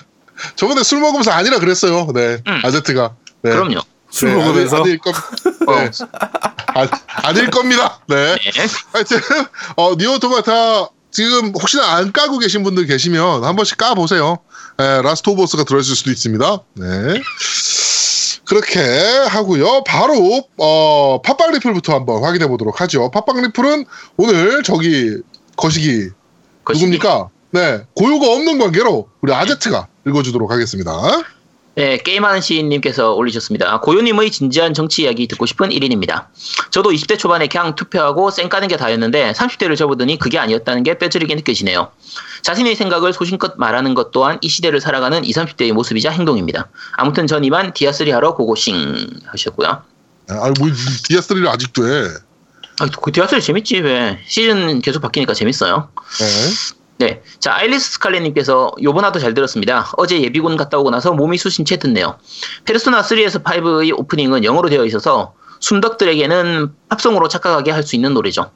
[0.56, 2.06] 저번에 술 먹으면서 아니라 그랬어요.
[2.14, 2.38] 네.
[2.46, 2.60] 음.
[2.64, 3.14] 아제트가.
[3.42, 3.50] 네.
[3.50, 3.80] 그럼요.
[4.10, 5.14] 술 네, 먹으면서 아닐, 아닐, 겁,
[5.66, 5.90] 네.
[6.74, 6.88] 아,
[7.28, 8.00] 아닐 겁니다.
[8.06, 8.36] 네.
[8.36, 8.66] 네.
[8.92, 9.20] 하여튼
[9.76, 14.38] 어 NieR Automata 지금 혹시나 안 까고 계신 분들 계시면 한 번씩 까 보세요.
[14.76, 16.58] Last of Us가 들어있을 수도 있습니다.
[16.74, 16.86] 네.
[18.44, 18.80] 그렇게
[19.28, 19.84] 하고요.
[19.84, 23.10] 바로 어 팟빵 리플부터 한번 확인해 보도록 하죠.
[23.10, 23.84] 팟빵 리플은
[24.16, 25.16] 오늘 저기
[25.56, 26.08] 거시기
[26.64, 26.86] 거시기.
[26.86, 27.28] 누굽니까?
[27.50, 27.82] 네.
[27.94, 30.92] 고요가 없는 관계로 우리 아제트가 읽어주도록 하겠습니다.
[31.78, 33.78] 네, 게임하는 시인님께서 올리셨습니다.
[33.78, 36.26] 고요님의 진지한 정치 이야기 듣고 싶은 1인입니다.
[36.72, 41.36] 저도 20대 초반에 그냥 투표하고 쌩 까는 게 다였는데 30대를 접어드니 그게 아니었다는 게 뼈저리게
[41.36, 41.92] 느껴지네요.
[42.42, 46.68] 자신의 생각을 소신껏 말하는 것 또한 이 시대를 살아가는 20, 30대의 모습이자 행동입니다.
[46.96, 49.68] 아무튼 전 이만 디아3 하러 고고싱 하셨고요.
[49.68, 52.08] 아, 뭐 디아3를 아직도 해.
[52.80, 54.18] 아, 그 디아3 재밌지 왜?
[54.26, 55.88] 시즌 계속 바뀌니까 재밌어요.
[56.18, 56.77] 네.
[56.98, 57.22] 네.
[57.38, 59.90] 자, 아일리스 스칼렛님께서 요번 화도 잘 들었습니다.
[59.96, 62.18] 어제 예비군 갔다 오고 나서 몸이 쑤신 채 듣네요.
[62.64, 68.50] 페르소나 3에서 5의 오프닝은 영어로 되어 있어서 순덕들에게는 팝송으로 착각하게 할 수 있는 노래죠.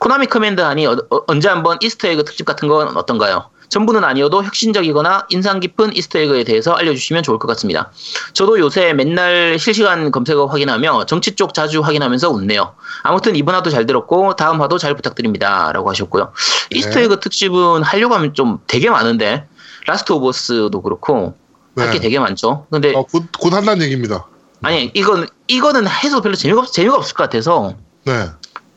[0.00, 3.50] Konami command 하니 어- 어- 언제 한번 Easter egg 특집 같은 건 어떤가요?
[3.68, 7.90] 전부는 아니어도 혁신적이거나 인상 깊은 Easter egg에 대해서 알려주시면 좋을 것 같습니다.
[8.32, 12.74] 저도 요새 맨날 실시간 검색어 확인하며 정치 쪽 자주 확인하면서 웃네요.
[13.02, 15.72] 아무튼 이번 화도 잘 들었고 다음 화도 잘 부탁드립니다.
[15.72, 16.32] 라고 하셨고요.
[16.70, 16.78] 네.
[16.78, 19.46] Easter egg 특집은 하려고 하면 좀 되게 많은데
[19.86, 21.34] Last of Us도 그렇고
[21.76, 22.00] 할게 네.
[22.00, 22.66] 되게 많죠.
[22.70, 24.26] 근데 어, 곧, 곧 한다는 얘기입니다.
[24.62, 27.74] 아니 이건 이거는 해서 별로 재미가 없, 재미가 없을 것 같아서
[28.04, 28.28] 네.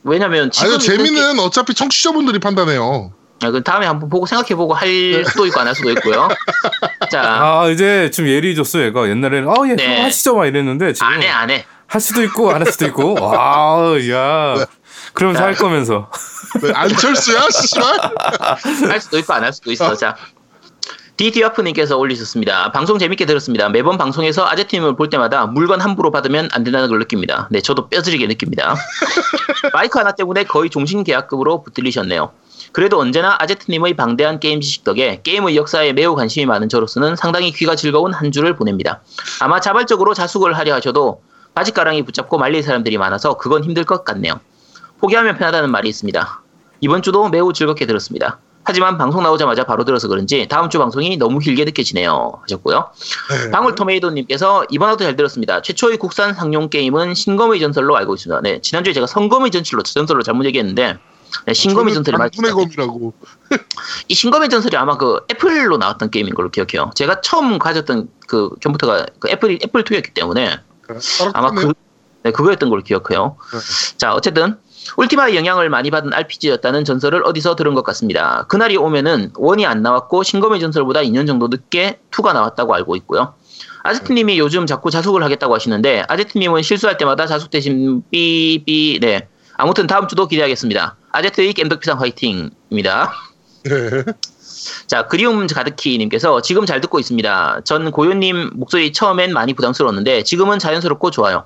[0.04, 3.14] 왜냐면 지금 아니, 재미는 어차피 청취자분들이 판단해요.
[3.42, 6.28] 아, 그 다음에 한번 보고 생각해보고 할 수도 있고 안 할 수도 있고요.
[7.12, 7.22] 자
[7.64, 10.02] 아 이제 좀 예리 줬어 얘가 옛날에는 아예 네.
[10.02, 11.66] 하시죠 막 이랬는데 지금 안해 안 해.
[11.88, 14.66] 할 수도 있고 안 할 수도 있고 와야 네.
[15.14, 15.46] 그러면서 자.
[15.48, 16.12] 할 거면서
[16.62, 17.84] 네, 안철수야, 씨발.
[18.92, 19.96] 할 수도 있고 안 할 수도 있어.
[19.96, 20.16] 자.
[21.18, 22.72] 디디아프님께서 올리셨습니다.
[22.72, 23.68] 방송 재밌게 들었습니다.
[23.70, 27.48] 매번 방송에서 아재팀을 볼 때마다 물건 함부로 받으면 안 된다는 걸 느낍니다.
[27.52, 28.74] 네, 저도 뼈저리게 느낍니다.
[29.74, 32.32] 마이크 하나 때문에 거의 종신 계약급으로 붙들리셨네요.
[32.72, 37.76] 그래도 언제나 아제트님의 방대한 게임 지식 덕에 게임의 역사에 매우 관심이 많은 저로서는 상당히 귀가
[37.76, 39.02] 즐거운 한 주를 보냅니다.
[39.40, 41.22] 아마 자발적으로 자숙을 하려 하셔도
[41.56, 44.40] 바지가랑이 붙잡고 말릴 사람들이 많아서 그건 힘들 것 같네요.
[45.00, 46.42] 포기하면 편하다는 말이 있습니다.
[46.82, 48.40] 이번 주도 매우 즐겁게 들었습니다.
[48.64, 52.34] 하지만 방송 나오자마자 바로 들어서 그런지 다음 주 방송이 너무 길게 느껴지네요.
[52.44, 52.92] 하셨고요.
[53.46, 53.52] 네.
[53.52, 55.62] 방울토메이도님께서 이번 화도 잘 들었습니다.
[55.62, 58.42] 최초의 국산 상용 게임은 신검의 전설로 알고 있습니다.
[58.42, 61.00] 네, 지난주에 제가 성검의 전설로 전설로 잘못 얘기했는데 네,
[61.54, 63.14] 신검의 전설이 맞 단순의 검이라고.
[64.08, 66.92] 이 신검의 전설이 아마 그 애플로 나왔던 게임인 걸로 기억해요.
[66.96, 70.60] 제가 처음 가졌던 그 컴퓨터가 그 애플이 애플 2였기 때문에
[71.34, 71.74] 아마 그
[72.24, 73.38] 네, 그거였던 걸로 기억해요.
[73.52, 73.60] 네.
[73.98, 74.58] 자, 어쨌든
[74.98, 78.46] 울티마의 영향을 많이 받은 RPG였다는 전설을 어디서 들은 것 같습니다.
[78.48, 83.34] 그날이 오면은 원이 안 나왔고 신검의 전설보다 2년 정도 늦게 2가 나왔다고 알고 있고요.
[83.84, 89.28] 아제트님이 요즘 자꾸 자숙을 하겠다고 하시는데 아제트님은 실수할 때마다 자숙 대신 삐삐 네
[89.60, 90.96] 아무튼 다음 주도 기대하겠습니다.
[91.12, 93.14] 아제트의 겜덕비상 화이팅입니다.
[93.66, 94.04] 네.
[94.88, 97.62] 자, 그리움 가득히님께서 지금 잘 듣고 있습니다.
[97.66, 101.44] 전 고요님 목소리 처음엔 많이 부담스러웠는데 지금은 자연스럽고 좋아요.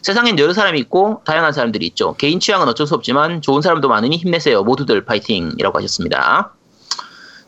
[0.00, 2.14] 세상엔 여러 사람이 있고 다양한 사람들이 있죠.
[2.14, 4.62] 개인 취향은 어쩔 수 없지만 좋은 사람도 많으니 힘내세요.
[4.62, 6.54] 모두들 파이팅이라고 하셨습니다.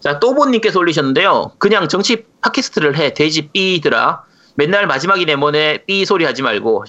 [0.01, 1.53] 자, 또보님께서 올리셨는데요.
[1.57, 3.14] 그냥 정치 팟캐스트를 해.
[3.14, 4.25] 돼지 삐더라.
[4.57, 6.85] 맨날 마지막이 내모네 삐 소리 하지 말고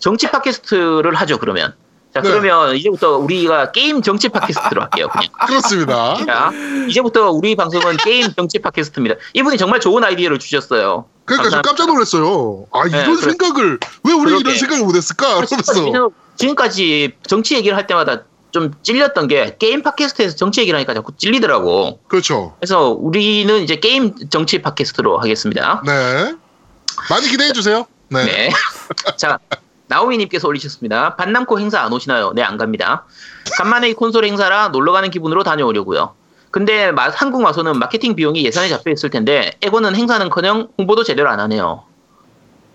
[0.00, 1.74] 정치 팟캐스트를 하죠, 그러면.
[2.12, 2.28] 자, 네.
[2.28, 5.28] 그러면 이제부터 우리가 게임 정치 팟캐스트로 할게요, 그냥.
[5.46, 6.14] 그렇습니다.
[6.26, 6.50] 자,
[6.88, 9.16] 이제부터 우리 방송은 게임 정치 팟캐스트입니다.
[9.32, 11.06] 이분이 정말 좋은 아이디어를 주셨어요.
[11.24, 11.62] 그러니까 저.
[11.62, 12.66] 깜짝 놀랐어요.
[12.72, 13.30] 아, 네, 이런 그래.
[13.30, 14.38] 생각을, 왜 우리.
[14.38, 15.38] 이런 생각을 못했을까?
[15.38, 21.12] 우리는 지금까지 정치 얘기를 할 때마다 좀 찔렸던 게 게임 팟캐스트에서 정치 얘기를 하니까 자꾸
[21.16, 22.00] 찔리더라고.
[22.08, 22.54] 그렇죠.
[22.60, 25.82] 그래서 우리는 이제 게임 정치 팟캐스트로 하겠습니다.
[25.86, 26.34] 네.
[27.08, 27.86] 많이 기대해 주세요.
[28.08, 28.24] 네.
[28.24, 28.50] 네.
[29.16, 29.38] 자,
[29.96, 31.16] 나오미님께서 올리셨습니다.
[31.16, 32.32] 반남코 행사 안 오시나요?
[32.34, 33.04] 네, 안 갑니다.
[33.58, 36.14] 간만에 콘솔 행사라 놀러 가는 기분으로 다녀오려고요.
[36.50, 41.40] 근데 마- 한국 와서는 마케팅 비용이 예산에 잡혀 있을 텐데 에고는 행사는커녕 홍보도 제대로 안
[41.40, 41.84] 하네요.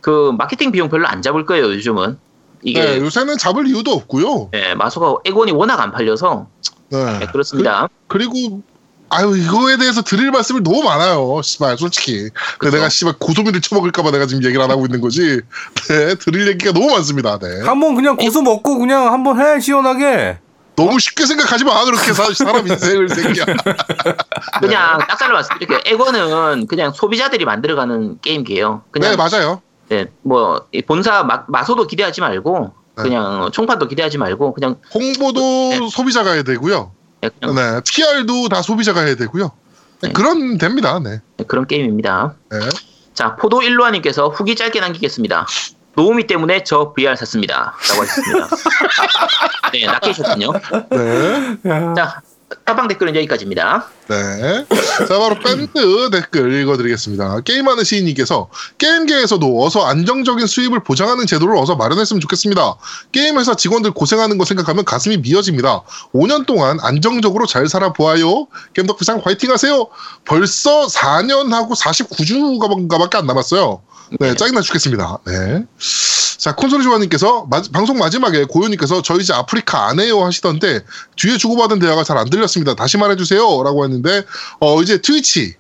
[0.02, 2.18] 그 마케팅 비용 별로 안 잡을 거예요 요즘은
[2.62, 4.50] 이게 네, 요새는 잡을 이유도 없고요.
[4.52, 6.48] 네, 마소가 에곤이 워낙 안 팔려서
[6.90, 7.20] 네.
[7.20, 7.90] 네, 그렇습니다.
[8.08, 8.62] 그 리고
[9.10, 11.42] 아유 이거에 대해서 드릴 말씀이 너무 많아요.
[11.44, 12.76] 씨발 솔직히 그쵸.
[12.76, 15.42] 내가 씨발 고소미를 쳐먹을까봐 내가 지금 얘기를 안 하고 있는 거지.
[15.90, 17.38] 네, 드릴 얘기가 너무 많습니다.
[17.40, 17.62] 네.
[17.64, 20.40] 한번 그냥 고수 먹고 그냥 한번 해 시원하게
[20.76, 23.46] 너무 쉽게 생각하지 마 그렇게 사, 사람 인생을 새끼야.
[24.62, 25.80] 그냥 딱 잘라 말씀드릴게요.
[25.86, 28.84] 에곤은 그냥 소비자들이 만들어가는 게임기예요.
[28.92, 29.62] 그냥 네 맞아요.
[29.90, 33.04] 네, 뭐, 이 본사 마, 마소도 기대하지 말고, 네.
[33.04, 35.90] 그냥 총판도 기대하지 말고, 그냥, 홍보도 네.
[35.90, 36.92] 소비자가 해야 되고요.
[37.22, 39.52] 네, 네, PR도 다 소비자가 해야 되고요.
[40.02, 40.14] 네, 네.
[40.14, 41.00] 그런 됩니다.
[41.00, 41.20] 네.
[41.48, 42.36] 그런 게임입니다.
[42.52, 42.60] 네.
[43.14, 45.48] 자, 포도 일루아님께서 후기 짧게 남기겠습니다.
[45.96, 47.74] 노우미 때문에 저 VR 샀습니다.
[47.90, 48.48] 라고 하셨습니다.
[49.74, 50.54] 네, 낚이셨군요.
[50.92, 51.94] 네.
[51.96, 52.22] 자,
[52.68, 53.88] 팟빵 댓글은 여기까지입니다.
[54.10, 54.66] 네.
[55.08, 57.40] 자, 바로 밴드 댓글 읽어드리겠습니다.
[57.42, 62.76] 게임하는 시인님께서 게임계에서도 어서 안정적인 수입을 보장하는 제도를 어서 마련했으면 좋겠습니다.
[63.14, 65.84] 게임 회사 직원들 고생하는 거 생각하면 가슴이 미어집니다.
[66.14, 68.48] 5년 동안 안정적으로 잘 살아보아요.
[68.74, 69.88] 겜덕비상 화이팅 하세요.
[70.26, 73.82] 벌써 4년하고 49주가밖에 안 남았어요.
[74.20, 75.18] 네, 짜증나 죽겠습니다.
[75.26, 75.66] 네.
[76.38, 76.54] 자,
[77.50, 80.82] 마- 방송 마지막에 고요님께서 저 이제 아프리카 안 해요 하시던데
[81.16, 82.74] 뒤에 주고받은 대화가 잘 안 들렸습니다.
[82.76, 83.40] 다시 말해주세요.
[83.64, 84.24] 라고 했는데,
[84.60, 85.56] 어, 이제 트위치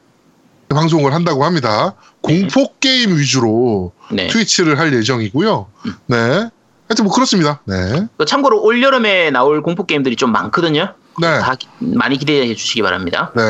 [0.69, 1.93] 방송을 한다고 합니다.
[2.21, 4.27] 공포 게임 위주로 네.
[4.27, 5.67] 트위치를 할 예정이고요.
[6.07, 6.17] 네.
[6.17, 7.61] 하여튼 뭐 그렇습니다.
[7.65, 8.07] 네.
[8.17, 10.93] 또 참고로 올 여름에 나올 공포 게임들이 좀 많거든요.
[11.19, 11.39] 네.
[11.39, 13.31] 다 기- 많이 기대해 주시기 바랍니다.
[13.35, 13.43] 네.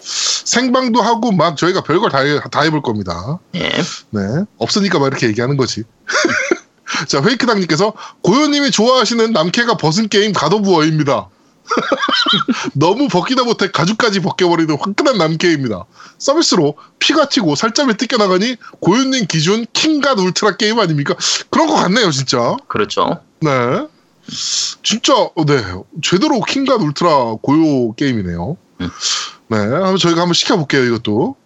[0.00, 3.38] 생방도 하고 막 저희가 별걸 다, 해- 다 해볼 겁니다.
[3.52, 3.70] 네.
[4.10, 4.20] 네.
[4.58, 5.84] 없으니까 막 이렇게 얘기하는 거지.
[7.08, 11.28] 자, 페이크당님께서 고요님이 좋아하시는 남캐가 벗은 게임 God of War입니다.
[12.74, 15.84] 너무 벗기다 못해 가죽까지 벗겨버리는 화끈한 남캐입니다.
[16.18, 21.14] 서비스로 피가 튀고 살점이 뜯겨나가니 고요님 기준 킹갓 울트라 게임 아닙니까?
[21.50, 22.56] 그런 것 같네요, 진짜.
[22.68, 23.20] 그렇죠.
[23.40, 23.50] 네.
[24.82, 25.62] 진짜, 어, 네.
[26.02, 28.56] 제대로 킹갓 울트라 고요 게임이네요.
[28.80, 28.90] 음.
[29.48, 29.56] 네.
[29.58, 31.36] 한번 저희가 한번 시켜볼게요, 이것도.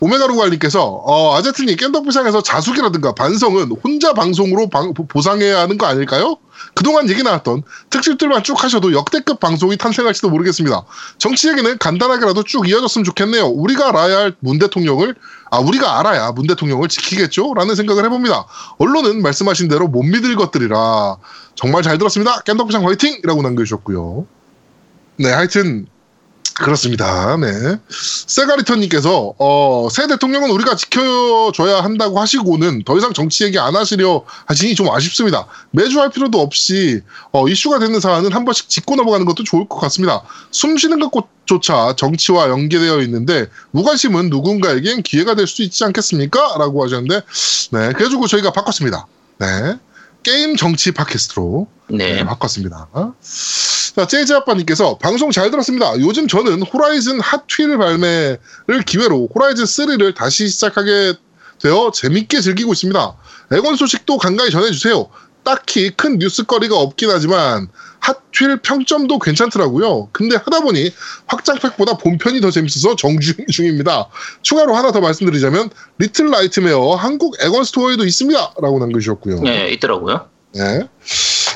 [0.00, 6.36] 오메가루갈님께서 어, 아제트님 겜덕비상에서 자숙이라든가 반성은 혼자 방송으로 방- 보상해야 하는 거 아닐까요?
[6.74, 10.84] 그동안 얘기 나왔던 특집들만 쭉 하셔도 역대급 방송이 탄생할지도 모르겠습니다.
[11.18, 13.46] 정치 얘기는 간단하게라도 쭉 이어졌으면 좋겠네요.
[13.46, 15.14] 우리가 알아야 할 문 대통령을
[15.50, 17.54] 아 우리가 알아야 문 대통령을 지키겠죠?
[17.54, 18.46] 라는 생각을 해봅니다.
[18.78, 21.16] 언론은 말씀하신 대로 못 믿을 것들이라
[21.54, 22.40] 정말 잘 들었습니다.
[22.40, 23.20] 깬덕비상 화이팅!
[23.22, 24.26] 이라고 남겨주셨고요.
[25.16, 25.86] 네 하여튼
[26.60, 27.36] 그렇습니다.
[27.38, 27.76] 네.
[27.88, 34.74] 세가리터님께서 어, 새 대통령은 우리가 지켜줘야 한다고 하시고는 더 이상 정치 얘기 안 하시려 하시니
[34.74, 35.46] 좀 아쉽습니다.
[35.70, 37.00] 매주 할 필요도 없이
[37.32, 40.22] 어, 이슈가 되는 사안은 한 번씩 짚고 넘어가는 것도 좋을 것 같습니다.
[40.50, 46.58] 숨 쉬는 것조차 정치와 연계되어 있는데 무관심은 누군가에겐 기회가 될 수 있지 않겠습니까?
[46.58, 47.22] 라고 하셨는데
[47.72, 49.06] 네 그래가지고 저희가 바꿨습니다.
[49.38, 49.78] 네
[50.22, 52.24] 게임 정치 팟캐스트로 네, 네.
[52.24, 52.88] 바꿨습니다.
[53.96, 55.98] 자, 재즈 아빠님께서 방송 잘 들었습니다.
[55.98, 61.14] 요즘 저는 호라이즌 핫휠 발매를 기회로 호라이즌 3를 다시 시작하게
[61.60, 63.16] 되어 재밌게 즐기고 있습니다.
[63.52, 65.08] 엑원 소식도 간간히 전해주세요.
[65.42, 67.68] 딱히 큰 뉴스거리가 없긴 하지만
[68.00, 70.08] 핫휠 평점도 괜찮더라고요.
[70.12, 70.92] 근데 하다 보니
[71.26, 74.08] 확장팩보다 본편이 더 재밌어서 정주행 중입니다.
[74.42, 78.54] 추가로 하나 더 말씀드리자면 Little Nightmare 한국 엑원 스토어에도 있습니다.
[78.60, 79.40] 라고 남겨주셨고요.
[79.40, 80.28] 네, 있더라고요.
[80.54, 80.80] 네.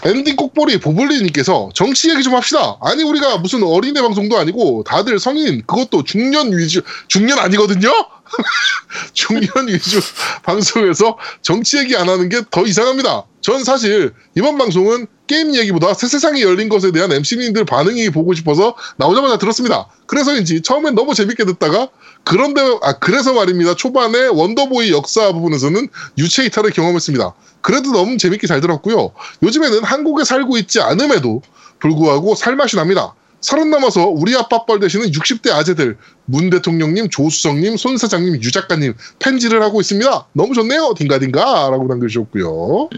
[0.04, 2.76] 엔딩 꼭보리 보블리님께서 정치 얘기 좀 합시다.
[2.82, 7.90] 아니 우리가 무슨 어린애 방송도 아니고 다들 성인 그것도 중년 위주 중년 아니거든요.
[9.12, 10.00] 중년 위주
[10.42, 13.24] 방송에서 정치 얘기 안 하는 게 더 이상합니다.
[13.40, 18.76] 전 사실 이번 방송은 게임 얘기보다 새 세상이 열린 것에 대한 MC님들 반응이 보고 싶어서
[18.96, 19.88] 나오자마자 들었습니다.
[20.06, 21.88] 그래서인지 처음엔 너무 재밌게 듣다가
[22.24, 23.74] 그런데 아 그래서 말입니다.
[23.74, 27.34] 초반에 원더보이 역사 부분에서는 유체 이탈을 경험했습니다.
[27.60, 29.12] 그래도 너무 재밌게 잘 들었고요.
[29.42, 31.42] 요즘에는 한국에 살고 있지 않음에도
[31.80, 33.14] 불구하고 살맛이 납니다.
[33.44, 38.94] 서른 넘어서 우리 아빠 뻘 되시는 60대 아재들 문 대통령님, 조수성님, 손 사장님, 유 작가님
[39.18, 40.28] 팬지를 하고 있습니다.
[40.32, 40.94] 너무 좋네요.
[40.96, 42.88] 딩가딩가라고 남겨주셨고요.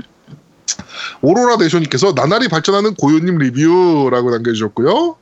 [1.22, 5.16] 오로라 네이션님께서 나날이 발전하는 고요님 리뷰라고 남겨주셨고요.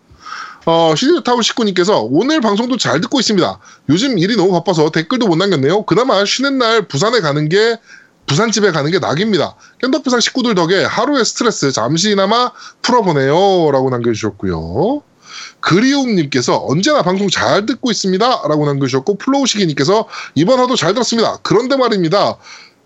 [0.66, 3.58] 어, 시즈타운 식구님께서 오늘 방송도 잘 듣고 있습니다.
[3.88, 5.87] 요즘 일이 너무 바빠서 댓글도 못 남겼네요.
[5.87, 7.78] 그나마 쉬는 날 부산에 가는 게
[8.26, 9.56] 부산집에 가는 게 낙입니다.
[9.80, 13.70] 깬덕부상 식구들 덕에 하루의 스트레스 잠시나마 풀어보네요.
[13.70, 15.13] 라고 남겨주셨고요.
[15.61, 18.27] 그리움님께서 언제나 방송 잘 듣고 있습니다.
[18.49, 21.38] 라고 남겨주셨고, 플로우시기님께서 이번 화도 잘 들었습니다.
[21.42, 22.37] 그런데 말입니다.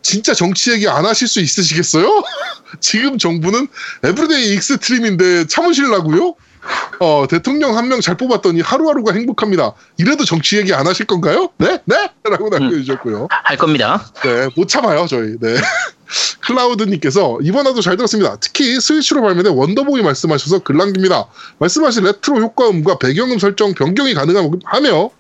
[0.03, 2.23] 진짜 정치 얘기 안 하실 수 있으시겠어요?
[2.81, 3.69] 지금 정부는
[4.05, 6.35] everyday extreme인데 참으실라고요?
[7.01, 9.73] 어, 대통령 한 명 잘 뽑았더니 하루하루가 행복합니다.
[9.99, 11.49] 이래도 정치 얘기 안 하실 건가요?
[11.59, 11.79] 네?
[11.85, 12.11] 네?
[12.25, 13.29] 라고 남겨주셨고요.
[13.31, 14.05] 할 겁니다.
[14.23, 15.37] 네, 못 참아요, 저희.
[15.41, 15.57] 네.
[16.41, 18.37] 클라우드님께서 이번 화도 잘 들었습니다.
[18.41, 21.27] 특히 스위치로 발매된 Wonder Boy 말씀하셔서 글 남깁니다.
[21.59, 25.11] 말씀하신 레트로 효과음과 배경음 설정 변경이 가능하며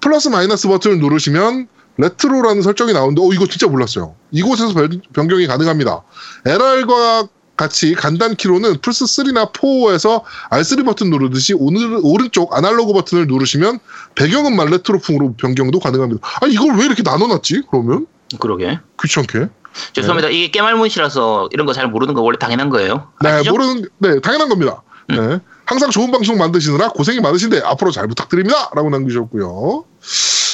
[0.00, 4.14] 플러스 마이너스 버튼을 누르시면 레트로라는 설정이 나오는데, 어, 이거 진짜 몰랐어요.
[4.30, 6.02] 이곳에서 변- 변경이 가능합니다.
[6.46, 7.28] LR과
[7.60, 13.80] 같이 간단 키로는 플스3나 4에서 R3 버튼 누르듯이 오늘, 오른쪽 아날로그 버튼을 누르시면
[14.14, 16.26] 배경음만 레트로풍으로 변경도 가능합니다.
[16.40, 18.06] 아, 이걸 왜 이렇게 나눠놨지, 그러면?
[18.38, 18.78] 그러게.
[19.02, 19.48] 귀찮게.
[19.92, 20.30] 죄송합니다.
[20.30, 23.12] 이게 겜알못이라서 이런 거 잘 모르는 거 원래 당연한 거예요.
[23.22, 23.50] 네, 아시죠?
[23.52, 24.82] 모르는, 네, 당연한 겁니다.
[25.10, 25.38] 네.
[25.66, 28.70] 항상 좋은 방송 만드시느라 고생이 많으신데 앞으로 잘 부탁드립니다.
[28.74, 29.84] 라고 남기셨고요.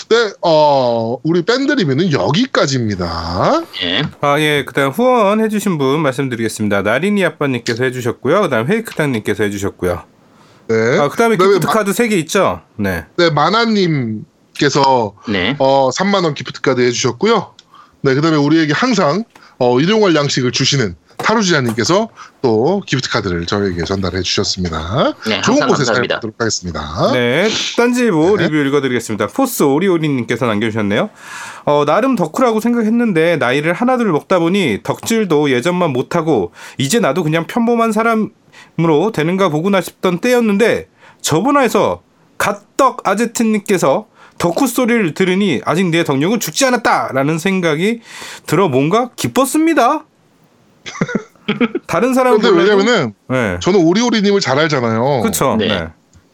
[0.08, 3.62] 네, 어, 우리 밴드 리뷰는 여기까지입니다.
[3.82, 4.02] 예.
[4.20, 4.64] 아, 예.
[4.64, 6.82] 그 다음 후원 해주신 분 말씀드리겠습니다.
[6.82, 8.42] 나린이 아빠님께서 해주셨고요.
[8.42, 10.02] 그 다음 회이크탕님께서 해주셨고요.
[10.68, 10.98] 네.
[11.00, 12.60] 아, 그 다음에 그다음에 기프트 마- 카드 3개 있죠?
[12.76, 13.04] 네.
[13.16, 15.56] 네, 마나님께서 네.
[15.58, 17.54] 어, 3만원 기프트카드 해주셨고요.
[18.02, 19.24] 네, 그 다음에 우리에게 항상
[19.58, 22.08] 어, 일용할 양식을 주시는 타루지아님께서
[22.42, 25.14] 또 기프트 카드를 저에게 전달해 주셨습니다.
[25.26, 25.84] 네, 좋은 곳에.
[25.84, 27.12] 사용하도록 하겠습니다.
[27.12, 28.44] 네, 딴지보 네.
[28.44, 29.28] 리뷰 읽어드리겠습니다.
[29.28, 31.10] 포스 오리오리님께서 남겨주셨네요.
[31.64, 37.92] 어, 나름 덕후라고 생각했는데 나이를 하나둘 먹다 보니 덕질도 예전만 못하고 이제 나도 그냥 평범한
[37.92, 40.88] 사람으로 되는가 보구나 싶던 때였는데
[41.22, 42.02] 저번화에서
[42.38, 44.06] 갓떡 아제트님께서
[44.38, 48.00] 덕후 소리를 들으니 아직 내 덕력은 죽지 않았다라는 생각이
[48.46, 50.04] 들어 뭔가 기뻤습니다.
[51.86, 53.58] 다른 사람은 근데 왜냐면은 네.
[53.60, 55.22] 저는 오리오리님을 잘 알잖아요.
[55.22, 55.56] 그쵸.
[55.58, 55.68] 네.
[55.68, 55.88] 네.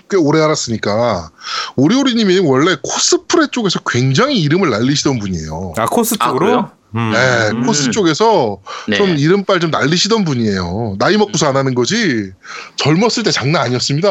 [0.08, 1.30] 꽤 오래 알았으니까
[1.76, 5.72] 오리오리님이 원래 코스프레 쪽에서 굉장히 이름을 날리시던 분이에요.
[5.78, 6.46] 아 코스 아, 쪽으로?
[6.46, 6.70] 그래요?
[6.94, 7.12] 음.
[7.12, 8.96] 네, 코스 쪽에서 네.
[8.96, 10.96] 좀 이른빨 좀 날리시던 분이에요.
[10.98, 12.32] 나이 먹고서 안 하는 거지
[12.76, 14.08] 젊었을 때 장난 아니었습니다.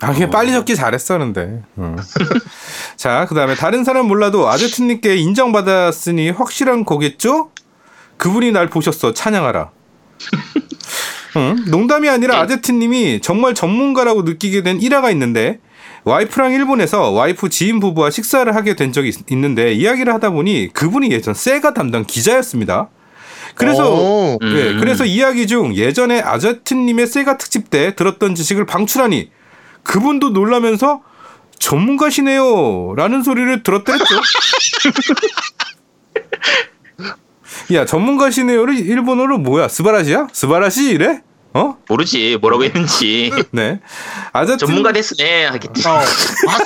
[0.00, 1.62] 아, 그냥 빨리 적기 잘했었는데.
[1.78, 1.96] 음.
[2.96, 7.50] 자, 그 다음에 다른 사람 몰라도 아제트님께 인정받았으니 확실한 거겠죠?
[8.18, 9.12] 그분이 날 보셨어.
[9.14, 9.70] 찬양하라.
[11.36, 11.64] 응?
[11.68, 15.60] 농담이 아니라 아제트님이 정말 전문가라고 느끼게 된 일화가 있는데
[16.04, 21.10] 와이프랑 일본에서 와이프 지인 부부와 식사를 하게 된 적이 있- 있는데 이야기를 하다 보니 그분이
[21.10, 22.88] 예전 세가 담당 기자였습니다.
[23.54, 24.54] 그래서 어, 음.
[24.54, 29.30] 네, 그래서 이야기 중 예전에 아제트님의 세가 특집 때 들었던 지식을 방출하니
[29.82, 31.02] 그분도 놀라면서
[31.58, 34.04] 전문가시네요 라는 소리를 들었더랬죠.
[37.72, 40.28] 야 전문가시네요를 일본어로 뭐야 스바라시야?
[40.32, 41.20] 스바라시 이래?
[41.54, 41.76] 어?
[41.88, 43.80] 모르지 뭐라고 했는지 네.
[44.32, 45.82] 아제트 전문가 됐으네 하겠지.
[45.88, 46.04] 아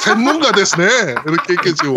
[0.00, 1.94] 전문가 됐네 이렇게 했겠죠.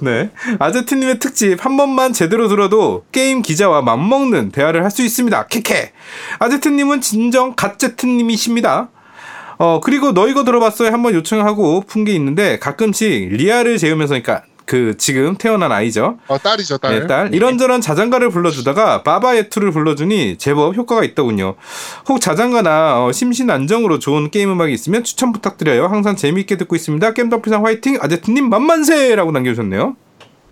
[0.00, 0.30] 네.
[0.58, 5.46] 아제트님의 특집 한 번만 제대로 들어도 게임 기자와 맞먹는 대화를 할 수 있습니다.
[5.46, 5.92] 케케.
[6.40, 8.90] 아제트님은 진정 갓제트님이십니다.
[9.58, 10.90] 어 그리고 너 이거 들어봤어요?
[10.92, 16.18] 한번 요청하고픈 게 있는데 가끔씩 리아를 재우면서 그러니까 그 지금 태어난 아이죠.
[16.28, 17.00] 아 딸이죠 딸.
[17.00, 17.34] 네, 딸.
[17.34, 21.56] 이런저런 자장가를 불러주다가 Baba Yetu를 불러주니 제법 효과가 있더군요.
[22.08, 25.86] 혹 자장가나 어, 심신 안정으로 좋은 게임 음악이 있으면 추천 부탁드려요.
[25.88, 27.14] 항상 재미있게 듣고 있습니다.
[27.14, 27.98] 겜덕비상 화이팅!
[28.00, 29.96] 아제트님 만만세라고 남겨주셨네요.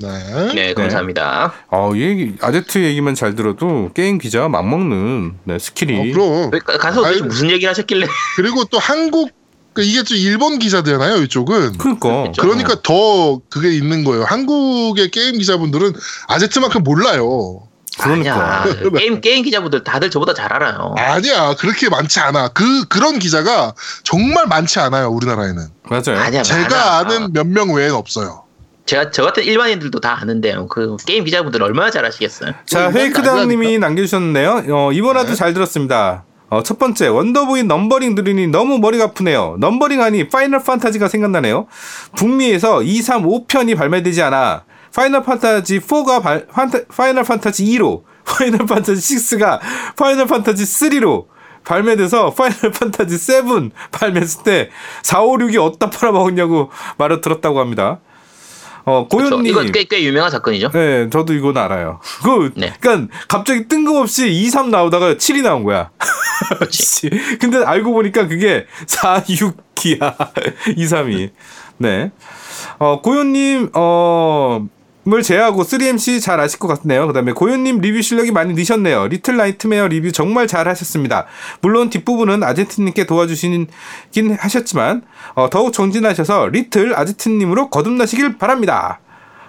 [0.00, 0.08] 네.
[0.52, 1.52] 네 감사합니다.
[1.68, 6.10] 어, 이 얘기, 아제트 얘기만 잘 들어도 게임 기자와 맞먹는 네, 스킬이.
[6.10, 7.26] 어, 그럼 가- 가서 아이고.
[7.26, 9.37] 무슨 얘기를 하셨길래 그리고 또 한국 그
[9.82, 11.78] 이게 좀 일본 기자잖아요 이쪽은.
[11.78, 12.32] 그러니까.
[12.40, 14.24] 그러니까 더 그게 있는 거예요.
[14.24, 15.92] 한국의 게임 기자분들은
[16.28, 17.62] 아제트만큼 몰라요.
[18.00, 18.62] 그러니까.
[18.62, 18.74] 아니야.
[18.96, 20.94] 게임 게임 기자분들 다들 저보다 잘 알아요.
[20.96, 22.48] 아니야 그렇게 많지 않아.
[22.48, 25.66] 그 그런 기자가 정말 많지 않아요 우리나라에는.
[25.84, 26.18] 맞아요.
[26.20, 26.96] 아니야 제가 많아.
[26.98, 28.44] 아는 몇 명 외엔 없어요.
[28.86, 30.66] 제가 저 같은 일반인들도 다 아는데요.
[30.68, 32.52] 그 게임 기자분들 얼마나 잘 아시겠어요.
[32.64, 34.64] 자, 이건 페이크당님이 남겨주셨네요.
[34.70, 35.34] 어, 이번화도 네.
[35.34, 36.24] 잘 들었습니다.
[36.50, 39.56] 어, 첫 번째, 원더보이 넘버링 들으니 너무 머리가 아프네요.
[39.60, 41.66] 넘버링 하니 파이널 판타지가 생각나네요.
[42.16, 48.66] 북미에서 2, 3, 5편이 발매되지 않아 파이널 판타지 4가 발, 판타, 파이널 판타지 2로, 파이널
[48.66, 49.60] 판타지 6가
[49.96, 51.26] 파이널 판타지 3로
[51.64, 54.70] 발매돼서 파이널 판타지 7 발매했을 때
[55.02, 58.00] 4, 5, 6이 어디다 팔아먹었냐고 말을 들었다고 합니다.
[58.88, 59.36] 어, 그렇죠.
[59.36, 59.50] 고현님.
[59.50, 60.70] 이거 꽤, 꽤 유명한 사건이죠.
[60.70, 62.00] 네, 저도 이건 알아요.
[62.24, 62.72] 그, 네.
[62.80, 65.90] 그니까 갑자기 뜬금없이 2, 3 나오다가 7이 나온 거야.
[66.70, 67.10] 씨.
[67.40, 70.76] 근데 알고 보니까 그게 4, 6이야.
[70.76, 71.30] 2, 3이.
[71.78, 72.10] 네.
[72.78, 74.66] 어, 고현님, 어,
[75.10, 77.06] 을 제외하고 3MC 잘 아실 것 같네요.
[77.06, 79.08] 그 다음에 고현님 리뷰 실력이 많이 느셨네요.
[79.08, 81.24] 리틀 나이트메어 리뷰 정말 잘 하셨습니다.
[81.62, 83.68] 물론 뒷부분은 아제트님께 도와주시긴
[84.38, 85.02] 하셨지만,
[85.34, 89.00] 어, 더욱 정진하셔서 리틀 아제트님으로 거듭나시길 바랍니다.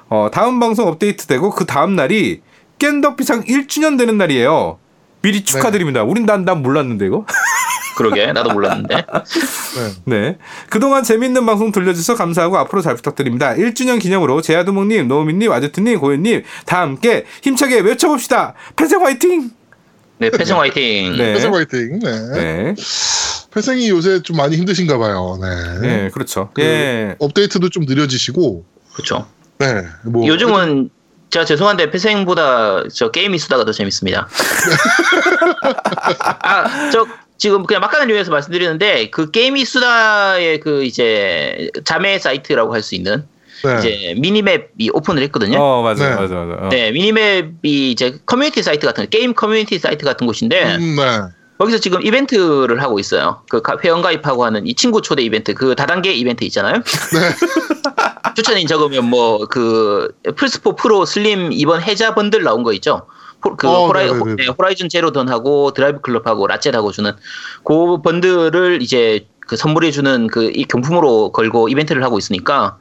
[0.07, 2.41] 어, 다음 방송 업데이트되고 그 다음 날이
[2.77, 4.79] 깬덕비상 1주년 되는 날이에요.
[5.21, 6.03] 미리 축하드립니다.
[6.03, 7.25] 우린 난, 난 몰랐는데 이거.
[7.97, 8.95] 그러게 나도 몰랐는데.
[8.95, 9.03] 네.
[10.05, 10.37] 네.
[10.69, 13.53] 그동안 재밌는 방송 들려주셔서 감사하고 앞으로 잘 부탁드립니다.
[13.55, 18.53] 1주년 기념으로 제아두목님, 노우민님, 아제트님, 고현님 다 함께 힘차게 외쳐봅시다.
[18.77, 19.51] 패생 화이팅!
[20.19, 21.17] 네 패생 화이팅.
[21.17, 21.33] 네.
[21.33, 21.99] 패생 화이팅.
[21.99, 22.29] 네.
[22.33, 22.75] 네.
[23.51, 25.37] 패생이 요새 좀 많이 힘드신가 봐요.
[25.41, 25.79] 네.
[25.79, 26.51] 네, 그렇죠.
[26.53, 27.15] 그 예.
[27.19, 28.65] 업데이트도 좀 느려지시고.
[28.93, 29.27] 그렇죠.
[29.57, 29.83] 네.
[30.05, 30.89] 뭐 요즘은
[31.29, 34.27] 제가 죄송한데 패생보다 저 게임이 수다가 더 재밌습니다.
[36.43, 37.05] 아, 저
[37.37, 43.25] 지금 그냥 막간을 이용해서 말씀드리는데 그 게임이 수다의 그 이제 자매 사이트라고 할 수 있는
[43.63, 43.77] 네.
[43.79, 45.59] 이제 미니맵이 오픈을 했거든요.
[45.61, 46.15] 어, 맞아, 네.
[46.15, 46.65] 맞아, 맞아.
[46.65, 46.69] 어.
[46.69, 51.03] 네, 미니맵이 이제 커뮤니티 사이트 같은 게임 커뮤니티 사이트 같은 곳인데 음, 네.
[51.59, 53.41] 거기서 지금 이벤트를 하고 있어요.
[53.49, 56.81] 그 가- 회원 가입하고 하는 이 친구 초대 이벤트, 그 다단계 이벤트 있잖아요.
[58.35, 63.07] 추천인 적으면 뭐 그 플스4 프로 슬림 이번 해자 번들 나온 거 있죠.
[63.43, 64.35] 호- 그 어, 호라이, 네네네.
[64.37, 67.11] 네, 호라이즌 제로던하고 드라이브 클럽하고 라쳇하고 주는
[67.65, 72.77] 그 번들을 이제 그 선물해 주는 그 이 경품으로 걸고 이벤트를 하고 있으니까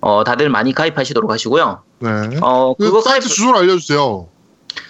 [0.00, 1.82] 어 다들 많이 가입하시도록 하시고요.
[2.00, 2.10] 네.
[2.42, 4.28] 어그 그거 가입 사이트 주소를 알려주세요.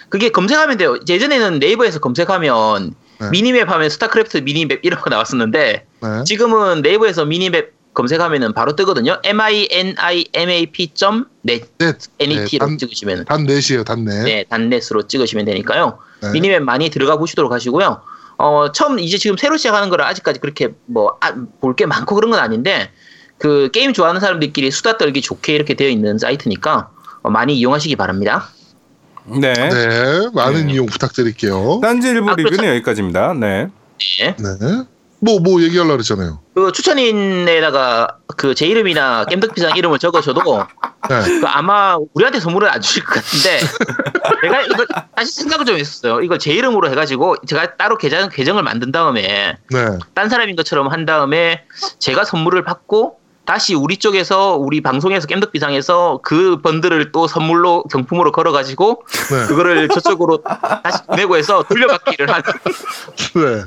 [0.09, 0.97] 그게 검색하면 돼요.
[1.07, 3.29] 예전에는 네이버에서 검색하면 네.
[3.31, 6.23] 미니맵 하면 스타크래프트 미니맵 거 나왔었는데 네.
[6.25, 9.19] 지금은 네이버에서 미니맵 검색하면은 바로 뜨거든요.
[9.23, 11.93] m i n i m a p net 네.
[12.19, 13.83] net로 단, 찍으시면 단 넷이에요.
[13.83, 14.23] 단 넷.
[14.23, 15.99] 네 단넷으로 찍으시면 되니까요.
[16.21, 16.31] 네.
[16.31, 18.01] 미니맵 많이 들어가 보시도록 하시고요.
[18.37, 21.19] 어 처음 이제 지금 새로 시작하는 거라 아직까지 그렇게 뭐
[21.59, 22.91] 볼게 많고 그런 건 아닌데
[23.37, 26.91] 그 게임 좋아하는 사람들끼리 수다 떨기 좋게 이렇게 되어 있는 사이트니까
[27.21, 28.49] 어, 많이 이용하시기 바랍니다.
[29.39, 29.53] 네.
[29.53, 30.29] 네.
[30.33, 30.73] 많은 네.
[30.73, 31.79] 이용 부탁드릴게요.
[31.81, 32.75] 딴지 일부 아, 리뷰는 그렇죠.
[32.75, 33.33] 여기까지입니다.
[33.33, 33.67] 네.
[34.19, 34.35] 네.
[34.37, 34.83] 네.
[35.21, 36.39] 뭐, 뭐 얘기하려고 그랬잖아요.
[36.55, 40.65] 그 추천인에다가 그 제 이름이나 겜덕비상 이름을 적으셔도
[41.09, 41.39] 네.
[41.41, 43.59] 그 아마 우리한테 선물을 안 주실 것 같은데
[44.41, 46.21] 제가 이거 다시 생각을 좀 했었어요.
[46.21, 49.97] 이걸 제 이름으로 해가지고 제가 따로 계정 계정을 만든 다음에 네.
[50.13, 51.63] 딴 사람인 것처럼 한 다음에
[51.99, 53.18] 제가 선물을 받고
[53.49, 59.47] 다시 우리 쪽에서 우리 방송에서 겜덕 비상에서 그 번들을 또 선물로 경품으로 걸어가지고 네.
[59.47, 60.43] 그거를 저쪽으로
[60.83, 62.43] 다시 보내고 해서 돌려받기를 하는
[63.33, 63.63] 네.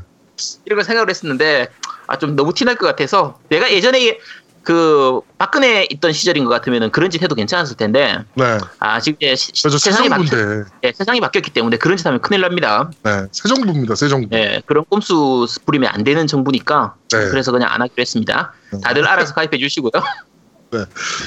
[0.64, 1.68] 이런 걸 생각을 했었는데
[2.07, 4.18] 아 좀 너무 티날 것 같아서 내가 예전에
[4.63, 8.59] 그 박근혜 있던 시절인 것 같으면 그런 짓 해도 괜찮았을 텐데 네.
[8.79, 10.31] 아 지금 이제 시- 새 세상이 바뀌.
[10.85, 12.91] 예, 세상이 바뀌었기 때문에 그런 짓 하면 큰일 납니다.
[13.03, 13.25] 네.
[13.33, 13.95] 새 정부입니다.
[13.97, 14.29] 새 정부.
[14.37, 17.19] 예, 그런 꼼수 부리면 안 되는 정부니까 네.
[17.31, 18.53] 그래서 그냥 안 하기로 했습니다.
[18.85, 19.91] 다들 알아서 가입해 주시고요.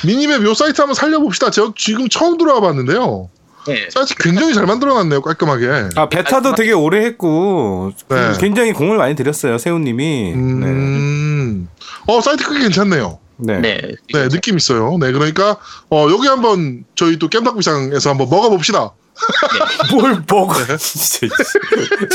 [0.06, 1.52] 미니맵 요 사이트 한번 살려봅시다.
[1.52, 3.30] 제가 지금 처음 들어와 봤는데요.
[3.68, 3.90] 예.
[3.90, 5.22] 사이트 굉장히 잘 만들어놨네요.
[5.22, 5.90] 깔끔하게.
[5.96, 8.34] 아 베타도 되게 오래 했고 네.
[8.40, 10.34] 굉장히 공을 많이 들였어요 세훈님이.
[10.34, 11.68] 음.
[12.08, 13.20] 어 사이트 크기 괜찮네요.
[13.38, 13.60] 네.
[13.60, 13.78] 네.
[13.82, 13.96] 네.
[14.14, 14.98] 네 느낌 있어요.
[15.00, 15.58] 네 그러니까
[15.90, 18.94] 어 여기 한번 저희 또 겜닭비상에서 한번 먹어봅시다.
[19.92, 20.54] 뭘 먹어?
[20.78, 21.36] 진짜.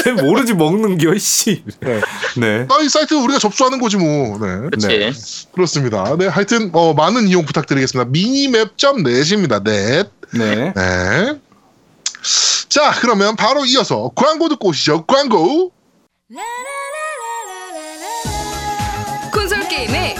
[0.04, 1.62] 쟤 모르지 먹는 겨 씨.
[1.80, 2.00] 네.
[2.36, 2.66] 네.
[2.68, 4.38] 아, 이 사이트 우리가 접수하는 거지 뭐.
[4.38, 4.68] 네.
[4.68, 4.86] 그렇지.
[4.86, 5.12] 네.
[5.52, 6.16] 그렇습니다.
[6.18, 8.10] 네 하여튼 어, 많은 이용 부탁드리겠습니다.
[8.10, 9.62] 미니맵.net입니다.
[9.62, 10.10] net.
[10.32, 10.72] 네.
[10.74, 11.40] 네.
[12.68, 15.06] 자 그러면 바로 이어서 광고 듣고 오시죠.
[15.06, 15.72] 광고.
[19.32, 20.19] 콘솔 게임의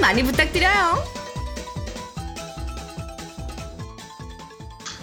[0.00, 1.14] 많이 부탁드려요.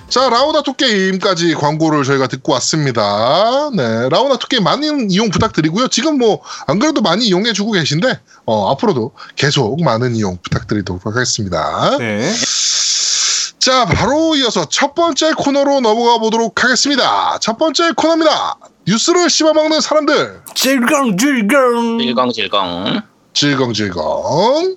[0.10, 3.70] 자, 라우나토 게임까지 광고를 저희가 듣고 왔습니다.
[3.74, 5.88] 네, 라우나토 게임 많은 이용 부탁드리고요.
[5.88, 11.98] 지금 뭐, 안 그래도 많이 이용해주고 계신데, 어, 앞으로도 계속 많은 이용 부탁드리도록 하겠습니다.
[11.98, 12.30] 네.
[13.60, 17.38] 자, 바로 이어서 첫 번째 코너로 넘어가 보도록 하겠습니다.
[17.40, 18.58] 첫 번째 코너입니다.
[18.88, 20.42] 뉴스를 씹어먹는 사람들.
[20.56, 22.00] 질겅 질겅.
[22.00, 23.02] 질겅질겅.
[23.34, 24.76] 질겅질겅.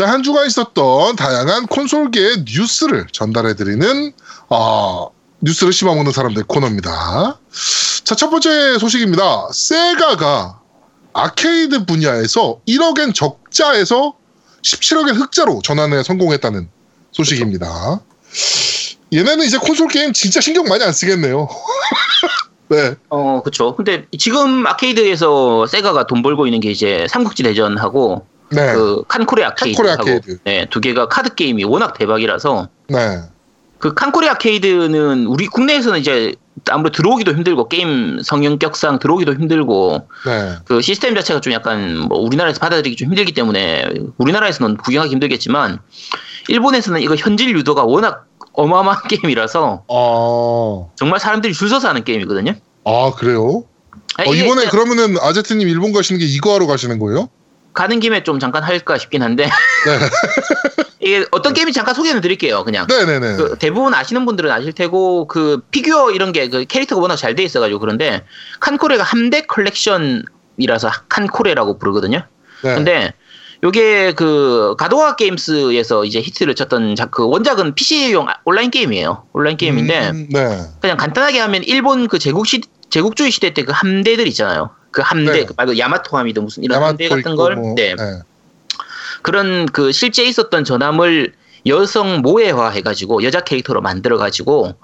[0.00, 4.12] 자, 한 주간 있었던 다양한 콘솔계의 뉴스를 전달해드리는,
[4.48, 5.10] 어,
[5.42, 7.38] 뉴스를 씹어먹는 사람들 코너입니다.
[8.04, 9.48] 자, 첫 번째 소식입니다.
[9.52, 10.58] 세가가
[11.12, 14.14] 아케이드 분야에서 1억엔 적자에서
[14.62, 16.70] 17억엔 흑자로 전환에 성공했다는
[17.12, 18.00] 소식입니다.
[19.12, 21.46] 얘네는 이제 콘솔 게임 진짜 신경 많이 안 쓰겠네요.
[22.68, 22.94] 네.
[23.10, 23.76] 어, 그쵸.
[23.76, 28.72] 근데 지금 아케이드에서 세가가 돈 벌고 있는 게 이제 삼국지 대전하고 네.
[28.74, 30.38] 그 칸코레 아케이드.
[30.44, 33.22] 네, 두 개가 카드 게임이 워낙 대박이라서 네.
[33.78, 36.34] 그 칸코레 아케이드는 우리 국내에서는 이제
[36.68, 40.56] 아무래도 들어오기도 힘들고 게임 성형격상 들어오기도 힘들고 네.
[40.66, 43.88] 그 시스템 자체가 좀 약간 뭐 우리나라에서 받아들이기 좀 힘들기 때문에
[44.18, 45.78] 우리나라에서는 구경하기 힘들겠지만
[46.48, 52.54] 일본에서는 이거 현질 유도가 워낙 어마어마한 게임이라서 아, 정말 사람들이 줄 서서 하는 게임이거든요.
[52.84, 53.64] 아 그래요?
[54.16, 57.28] 아니, 어, 이번에 그냥 그러면은 아제트님 일본 가시는 게 이거 하러 가시는 거예요?
[57.80, 59.48] 가는 김에 좀 잠깐 할까 싶긴 한데
[61.00, 62.62] 이게 어떤 게임인지 잠깐 소개는 드릴게요.
[62.62, 63.36] 그냥 네네네.
[63.36, 67.42] 그 대부분 아시는 분들은 아실 테고 그 피규어 이런 게 그 캐릭터가 워낙 잘 돼
[67.42, 68.24] 있어가지고 그런데
[68.60, 72.22] 칸코레가 함대 컬렉션이라서 칸코레라고 부르거든요.
[72.62, 72.74] 네.
[72.74, 73.14] 근데
[73.64, 79.24] 요게 그 가도와 게임스에서 이제 히트를 쳤던 자- 그 원작은 PC용 온라인 게임이에요.
[79.32, 80.60] 온라인 게임인데 음, 네.
[80.82, 82.60] 그냥 간단하게 하면 일본 그 제국 시
[82.90, 84.70] 제국주의 시대 때 그 함대들 있잖아요.
[84.90, 85.44] 그 함대 네.
[85.44, 87.94] 그 말고 야마토함이든 무슨 이런 함대 같은 걸 뭐, 네.
[87.94, 88.20] 네.
[89.22, 91.32] 그런 그 실제 있었던 전함을
[91.66, 94.74] 여성 모해화 해가지고 여자 캐릭터로 만들어가지고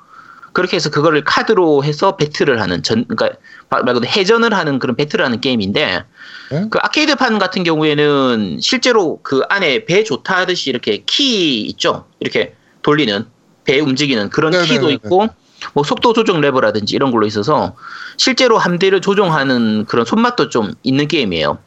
[0.53, 3.39] 그렇게 해서 그거를 카드로 해서 배틀을 하는 전 그러니까
[3.69, 6.05] 말 그대로 해전을 하는 그런 배틀을 하는 게임인데
[6.51, 6.67] 네?
[6.71, 13.27] 그 아케이드판 같은 경우에는 실제로 그 안에 배 좋다 하듯이 이렇게 키 있죠 이렇게 돌리는
[13.65, 14.75] 배 움직이는 그런 네네네네.
[14.75, 15.29] 키도 있고
[15.75, 17.75] 뭐 속도 조정 레버라든지 이런 걸로 있어서
[18.17, 21.59] 실제로 함대를 조종하는 그런 손맛도 좀 있는 게임이에요.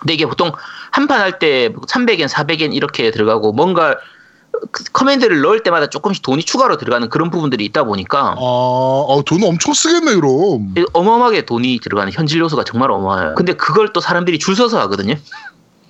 [0.00, 0.52] 근데 이게 보통
[0.90, 3.96] 한 판 할 때 300엔, 400엔 이렇게 들어가고 뭔가
[4.70, 9.42] 그 커맨드를 넣을 때마다 조금씩 돈이 추가로 들어가는 그런 부분들이 있다 보니까 아, 어, 돈
[9.44, 10.74] 엄청 쓰겠네 그럼.
[10.92, 13.34] 어마어마하게 돈이 들어가는 현질 요소가 정말 어마어마해요.
[13.36, 15.14] 근데 그걸 또 사람들이 줄 서서 하거든요.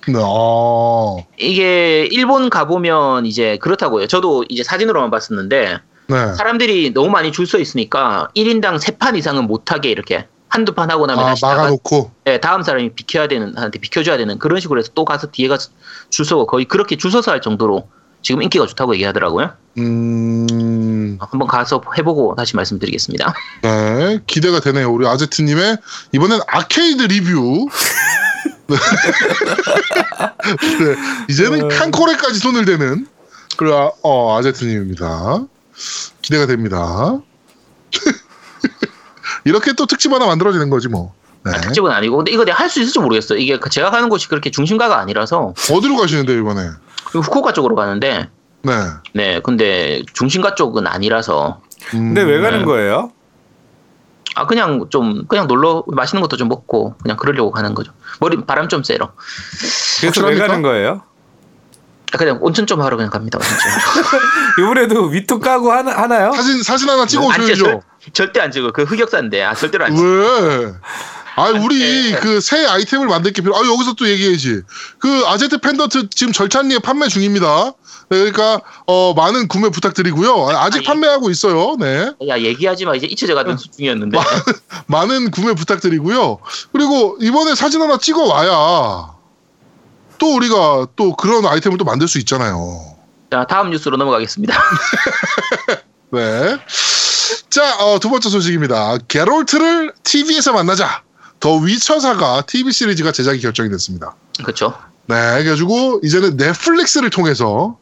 [0.07, 4.07] 네, 아, 이게 일본 가보면 이제 그렇다고요.
[4.07, 5.79] 저도 이제 사진으로만 봤었는데
[6.13, 6.33] 네.
[6.35, 11.23] 사람들이 너무 많이 줄 서 있으니까 1인당 3판 이상은 못하게 이렇게 한두 판 하고 나면
[11.23, 12.11] 아, 다시 막아놓고.
[12.25, 15.71] 네, 다음 사람이 비켜야 되는 한테 비켜줘야 되는 그런 식으로 해서 또 가서 뒤에 가서
[16.09, 17.87] 줄 서고 거의 그렇게 줄 서서 할 정도로
[18.21, 19.51] 지금 인기가 좋다고 얘기하더라고요.
[19.79, 23.33] 음, 한번 가서 해보고 다시 말씀드리겠습니다.
[23.63, 24.91] 네, 기대가 되네요.
[24.91, 25.77] 우리 아제트님의
[26.13, 27.67] 이번엔 아케이드 리뷰.
[28.67, 28.77] 네.
[30.79, 30.95] 네,
[31.29, 33.07] 이제는 칸코레까지 손을 대는
[33.57, 35.45] 그 아, 어, 아제트님입니다.
[36.21, 37.19] 기대가 됩니다.
[39.45, 41.13] 이렇게 또 특집 하나 만들어지는 거지 뭐.
[41.45, 41.51] 네.
[41.59, 43.35] 특집은 아니고 근데 이거 내가 할 수 있을지 모르겠어.
[43.35, 46.69] 이게 그 제가 가는 곳이 그렇게 중심가가 아니라서 어디로 가시는데 이번에?
[47.11, 48.29] 후쿠오카 쪽으로 가는데
[48.61, 48.71] 네.
[49.13, 51.61] 네 근데 중심가 쪽은 아니라서
[51.93, 52.65] 음, 근데 왜 가는 네.
[52.65, 53.11] 거예요?
[54.35, 57.91] 아 그냥 좀 그냥 놀러 맛있는 것도 좀 먹고 그냥 그러려고 가는 거죠.
[58.21, 59.11] 머리 바람 좀 쐬러.
[59.99, 60.47] 그래서 왜 확실합니까?
[60.47, 61.01] 가는 거예요?
[62.13, 63.39] 아, 그냥 온천 좀 하러 그냥 갑니다.
[63.39, 63.57] 온천.
[64.63, 66.31] 이번에도 위토 까고 하나, 하나요?
[66.33, 67.55] 사진 사진 하나 찍어 오셔야죠.
[67.63, 67.81] 절,
[68.13, 68.71] 절대 안 찍어.
[68.71, 70.07] 그 흑역사인데 아 절대로 안 찍어.
[70.07, 70.73] 왜?
[71.35, 72.19] 아, 우리 네.
[72.19, 73.55] 그새 아이템을 만들 게 필요.
[73.55, 74.61] 아, 여기서 또 얘기해야지.
[74.99, 77.71] 그 아제트 펜던트 지금 절찬리에 판매 중입니다.
[78.09, 80.49] 네, 그러니까 어 많은 구매 부탁드리고요.
[80.49, 80.85] 아, 아직 아니.
[80.85, 81.75] 판매하고 있어요.
[81.79, 84.19] 네, 야 얘기하지 마 이제 잊혀져 가던 중이었는데.
[84.85, 86.37] 많은 구매 부탁드리고요.
[86.71, 89.13] 그리고 이번에 사진 하나 찍어 와야
[90.23, 92.79] 또 우리가 또 그런 아이템을 또 만들 수 있잖아요.
[93.29, 94.57] 자 다음 뉴스로 넘어가겠습니다.
[96.11, 96.57] 네.
[97.49, 98.99] 자, 어, 두 번째 소식입니다.
[99.09, 101.03] 게롤트를 TV에서 만나자.
[101.41, 104.15] 더 위쳐사가 TV 시리즈가 제작이 결정이 됐습니다.
[104.37, 104.73] 그렇죠.
[105.07, 107.77] 네, 그래가지고 이제는 넷플릭스를 통해서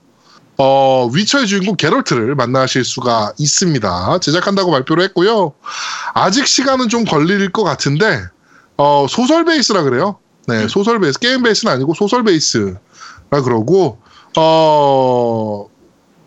[0.58, 4.18] 어, 위쳐의 주인공 게롤트를 만나실 수가 있습니다.
[4.20, 5.54] 제작한다고 발표를 했고요.
[6.16, 8.24] 아직 시간은 좀 걸릴 것 같은데
[8.78, 10.18] 어, 소설 베이스라 그래요.
[10.48, 12.76] 네, 소설 베이스, 게임 베이스는 아니고 소설 베이스라
[13.44, 14.00] 그러고
[14.38, 15.68] 어,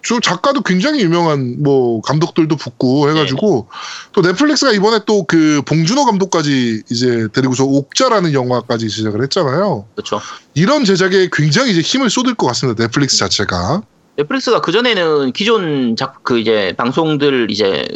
[0.07, 3.69] 저 작가도 굉장히 유명한 뭐 감독들도 붙고 해가지고
[4.13, 9.87] 또 넷플릭스가 이번에 또 그 봉준호 감독까지 이제 데리고서 옥자라는 영화까지 시작을 했잖아요.
[9.95, 10.21] 그렇죠.
[10.53, 12.85] 이런 제작에 굉장히 이제 힘을 쏟을 것 같습니다.
[12.85, 13.83] 넷플릭스 자체가.
[14.17, 17.87] 넷플릭스가 그 전에는 기존 작 그 이제 방송들 이제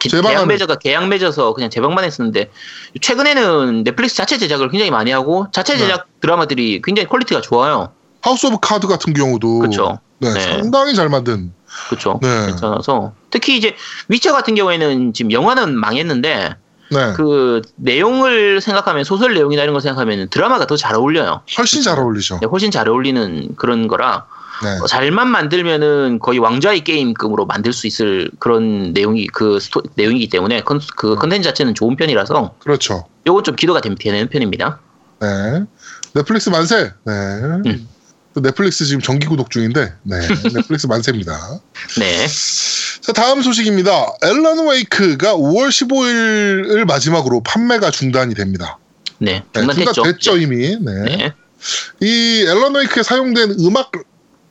[0.00, 2.50] 계약 맺어가 계약 맺어서 그냥 재방만 했었는데
[3.00, 5.80] 최근에는 넷플릭스 자체 제작을 굉장히 많이 하고 자체 네.
[5.80, 7.92] 제작 드라마들이 굉장히 퀄리티가 좋아요.
[8.22, 10.00] 하우스 오브 카드 같은 경우도 그렇죠.
[10.18, 10.40] 네, 네.
[10.40, 11.52] 상당히 잘 만든.
[11.88, 12.18] 그렇죠.
[12.20, 12.46] 네.
[12.46, 13.74] 괜찮아서 특히 이제
[14.08, 16.56] 위쳐 같은 경우에는 지금 영화는 망했는데
[16.90, 17.12] 네.
[17.16, 21.42] 그 내용을 생각하면 소설 내용이나 이런 걸 생각하면 드라마가 더 잘 어울려요.
[21.56, 22.40] 훨씬 잘 어울리죠.
[22.40, 24.26] 네, 훨씬 잘 어울리는 그런 거라
[24.62, 24.78] 네.
[24.82, 30.62] 어, 잘만 만들면은 거의 왕좌의 게임급으로 만들 수 있을 그런 내용이 그 스토, 내용이기 때문에
[30.62, 33.06] 컨, 그 컨텐츠 자체는 좋은 편이라서 그렇죠.
[33.26, 34.80] 요건 좀 기대가 되- 되는 편입니다.
[35.20, 35.64] 네.
[36.14, 36.92] 넷플릭스 만세.
[37.04, 37.12] 네.
[37.12, 37.88] 음.
[38.34, 40.16] 또 넷플릭스 지금 정기 구독 중인데, 네.
[40.54, 41.60] 넷플릭스 만세입니다.
[41.98, 42.26] 네.
[43.00, 43.90] 자, 다음 소식입니다.
[44.22, 48.78] 앨런 웨이크가 5월 15일을 마지막으로 판매가 중단이 됩니다.
[49.18, 49.42] 네.
[49.52, 49.92] 네, 중단됐죠.
[49.92, 50.76] 중단됐죠, 이미.
[50.80, 50.92] 네.
[51.04, 51.32] 네.
[52.00, 53.90] 이 앨런 웨이크에 사용된 음악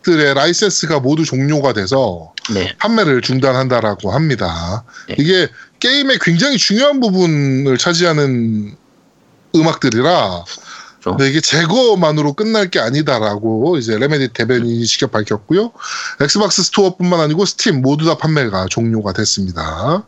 [0.03, 2.73] 들의 라이센스가 모두 종료가 돼서 네.
[2.77, 4.83] 판매를 중단한다라고 합니다.
[5.07, 5.15] 네.
[5.19, 5.47] 이게
[5.79, 8.75] 게임의 굉장히 중요한 부분을 차지하는
[9.55, 10.43] 음악들이라
[10.99, 11.17] 그렇죠.
[11.17, 15.71] 근데 이게 제거만으로 끝날 게 아니다라고 이제 레메디 대변인이 직접 밝혔고요.
[16.19, 20.03] 엑스박스 스토어뿐만 아니고 스팀 모두 다 판매가 종료가 됐습니다.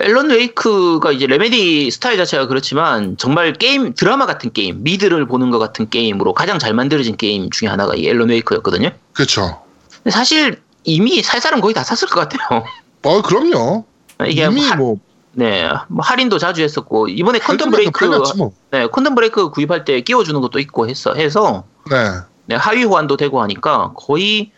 [0.00, 5.58] 앨런 웨이크가 이제 레메디 스타일 자체가 그렇지만 정말 게임 드라마 같은 게임, 미드를 보는 것
[5.58, 8.90] 같은 게임으로 가장 잘 만들어진 게임 중에 하나가 이 앨런 웨이크였거든요.
[9.12, 9.62] 그렇죠.
[10.08, 12.64] 사실 이미 살 사람 거의 다 샀을 것 같아요.
[13.04, 13.84] 어 그럼요.
[14.26, 14.96] 이게 이미 하- 뭐
[15.32, 18.04] 네, 뭐 할인도 자주 했었고 이번에 Quantum Break
[18.36, 18.52] 뭐.
[18.70, 21.96] 네, Quantum Break 구입할 때 끼워주는 것도 있고 했어 해서 네.
[22.46, 24.50] 네, 하위 호환도 되고 하니까 거의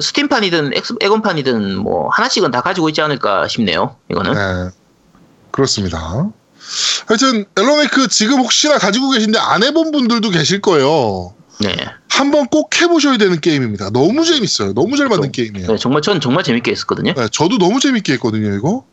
[0.00, 3.96] 스팀판이든 엑원판이든 뭐 하나씩은 다 가지고 있지 않을까 싶네요.
[4.10, 4.70] 이거는 네.
[5.50, 6.30] 그렇습니다.
[7.06, 11.34] 하여튼 웨이크 지금 혹시나 가지고 계신데 안 해본 분들도 계실 거예요.
[11.60, 11.74] 네.
[12.08, 13.90] 한번 꼭 해보셔야 되는 게임입니다.
[13.90, 14.72] 너무 재밌어요.
[14.74, 15.66] 너무 잘 만든 게임이에요.
[15.68, 17.14] 네, 정말 전 정말 재밌게 했었거든요.
[17.14, 18.84] 네, 저도 너무 재밌게 했거든요, 이거.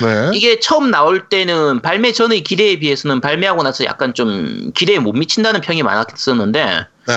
[0.00, 0.30] 네.
[0.34, 5.60] 이게 처음 나올 때는 발매 전의 기대에 비해서는 발매하고 나서 약간 좀 기대에 못 미친다는
[5.60, 6.64] 평이 많았었는데
[7.08, 7.14] 네.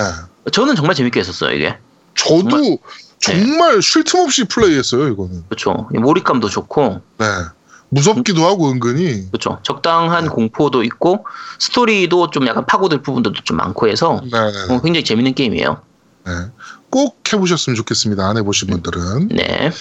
[0.51, 1.77] 저는 정말 재밌게 했었어요 이게
[2.15, 2.77] 저도 정말-
[3.25, 5.43] 정말, 쉴 틈 없이 플레이했어요, 이거는.
[5.49, 7.25] 그렇죠 몰입감도 좋고 네.
[7.89, 9.27] 무섭기도 하고 은근히.
[9.31, 9.59] 그렇죠.
[9.63, 11.25] 적당한 공포도 있고
[11.59, 14.73] 스토리도 좀 약간 파고들 부분들도 좀 많고 해서 네네.
[14.73, 15.81] 어, 굉장히 재밌는 게임이에요.
[16.25, 16.33] 네.
[16.89, 18.27] 꼭 해보셨으면 좋겠습니다.
[18.27, 19.29] 안 해보신 분들은.
[19.29, 19.71] 네.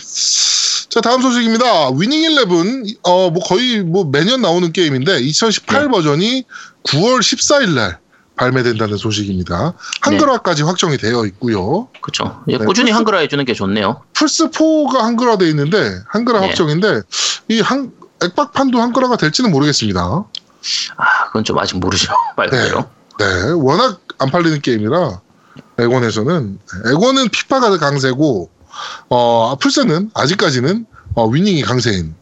[0.88, 1.90] 자 다음 소식입니다.
[1.96, 5.88] 위닝 11어뭐 거의 뭐 매년 나오는 게임인데 2018 네.
[5.88, 6.44] 버전이
[6.84, 7.98] 9월 14일 날
[8.36, 9.74] 발매된다는 소식입니다.
[10.00, 11.88] 한글화까지 확정이 되어 있고요.
[12.00, 12.42] 그렇죠.
[12.46, 14.02] 네, 꾸준히 플스- 한글화 해주는 게 좋네요.
[14.12, 16.46] 플스 4가 한글화돼 있는데 한글화 네.
[16.48, 17.02] 확정인데
[17.48, 20.00] 이 한 액박판도 한글화가 될지는 모르겠습니다.
[20.96, 22.12] 아, 그건 좀 아직 모르죠.
[22.36, 22.84] 말 그대로.
[23.18, 25.20] 네, 워낙 안 팔리는 게임이라
[25.78, 26.58] 액원에서는
[26.90, 28.50] 액원은 피파가 강세고
[29.08, 32.14] 어 플스는 아직까지는 어, 위닝이 강세인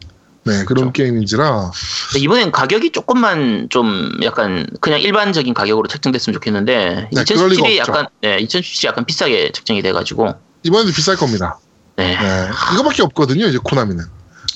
[0.45, 0.91] 네 그런 그렇죠.
[0.91, 1.71] 게임인지라
[2.17, 7.91] 이번엔 가격이 조금만 좀 약간 그냥 일반적인 가격으로 책정됐으면 좋겠는데 네, 그럴 리가 2017이 없죠.
[7.91, 11.59] 약간 네, 2017이 약간 비싸게 책정이 돼 가지고 이번에도 비쌀 겁니다.
[11.95, 14.03] 네, 네, 이거밖에 없거든요 이제 코나미는.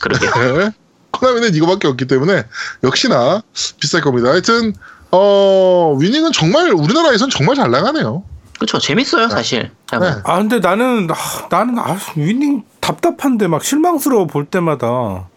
[0.01, 0.57] 그러게요.
[0.57, 0.71] 네.
[1.11, 2.43] 코나미는 이거밖에 없기 때문에
[2.83, 3.41] 역시나
[3.79, 4.29] 비쌀 겁니다.
[4.29, 4.73] 하여튼
[5.11, 8.23] 어 위닝은 정말 우리나라에선 정말 잘 나가네요.
[8.57, 8.79] 그렇죠.
[8.79, 9.71] 재밌어요 사실.
[9.91, 10.15] 네.
[10.23, 15.29] 아 근데 나는 아, 나는 아, 위닝 답답한데 막 실망스러워 볼 때마다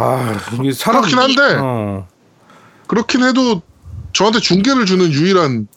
[0.00, 2.08] 아 이게 사람 그렇긴 한데 어.
[2.86, 3.62] 그렇긴 해도
[4.12, 5.68] 저한테 중계를 주는 유일한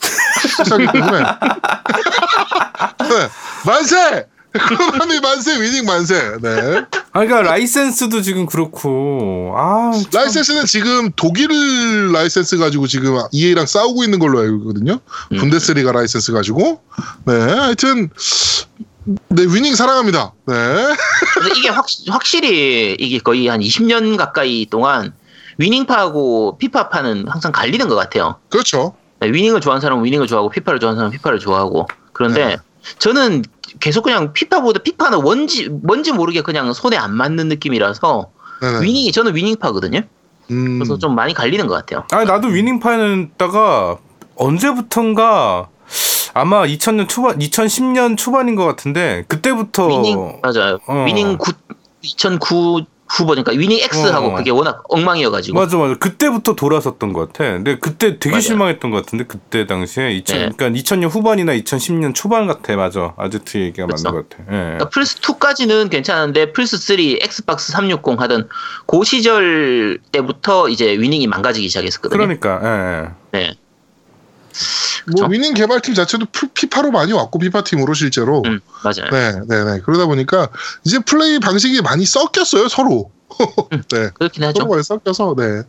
[0.60, 1.20] 회사이기 때문에
[3.10, 3.30] 네,
[3.66, 4.28] 만세!
[4.54, 6.14] 코나미 만세 위닝 만세.
[6.42, 6.50] 네.
[7.12, 10.04] 아 그러니까 라이센스도 지금 그렇고 아 참.
[10.14, 15.00] 라이센스는 지금 독일 라이센스 가지고 지금 EA랑 싸우고 있는 걸로 알고 있거든요.
[15.32, 15.38] 음.
[15.38, 16.82] 분데스리가 라이센스 가지고.
[17.26, 18.10] 네, 하여튼
[19.06, 20.34] 네 위닝 사랑합니다.
[20.48, 20.54] 네.
[20.54, 25.14] 근데 이게 확, 확실히 이게 거의 한 20년 가까이 동안
[25.58, 28.38] 위닝파하고 피파파는 항상 갈리는 것 같아요.
[28.50, 28.96] 그렇죠.
[29.20, 32.58] 네, 위닝을 좋아하는 사람은 위닝을 좋아하고 피파를 좋아하는 사람은 피파를 좋아하고 그런데 네.
[33.00, 33.44] 저는
[33.80, 38.30] 계속 그냥 피파보다 피파는 뭔지 뭔지 모르게 그냥 손에 안 맞는 느낌이라서
[38.62, 38.82] 네네.
[38.82, 40.02] 위닝이 저는 위닝파거든요.
[40.52, 42.06] 음, 그래서 좀 많이 갈리는 것 같아요.
[42.12, 43.98] 아니 나도 위닝파에다가
[44.36, 45.70] 언제부턴가
[46.34, 50.80] 아마 2000년 초반 2010년 초반인 것 같은데 그때부터 위닝 맞아요.
[50.88, 51.06] 어.
[51.06, 51.52] 위닝 9
[52.02, 54.36] 2009 후보니까 위닝 X하고 어.
[54.36, 57.44] 그게 워낙 엉망이어가지고 맞아 맞아 그때부터 돌아섰던 것 같아.
[57.54, 58.42] 근데 그때 되게 맞아요.
[58.42, 60.50] 실망했던 것 같은데 그때 당시에 2000 네.
[60.56, 64.10] 그러니까 2000년 후반이나 2010년 초반 같아 맞아 아제트 얘기가 그쵸.
[64.10, 64.44] 맞는 것 같아.
[64.52, 64.58] 예.
[64.58, 68.50] 그러니까 플스 2까지는 괜찮은데 플스 3, 엑스박스 360 하던
[68.88, 72.18] 그 시절 때부터 이제 위닝이 망가지기 시작했었거든요.
[72.18, 73.38] 그러니까 예.
[73.38, 73.54] 네.
[75.16, 75.28] 뭐?
[75.28, 78.42] 위닝 개발팀 자체도 피- 피파로 많이 왔고 피파 팀으로 실제로.
[78.46, 79.10] 음, 맞아요.
[79.12, 79.82] 네, 네, 네.
[79.84, 80.50] 그러다 보니까
[80.84, 83.12] 이제 플레이 방식이 많이 섞였어요 서로.
[83.92, 84.10] 네.
[84.14, 84.60] 그렇긴 하죠.
[84.60, 85.64] 서로 많이 섞여서 네.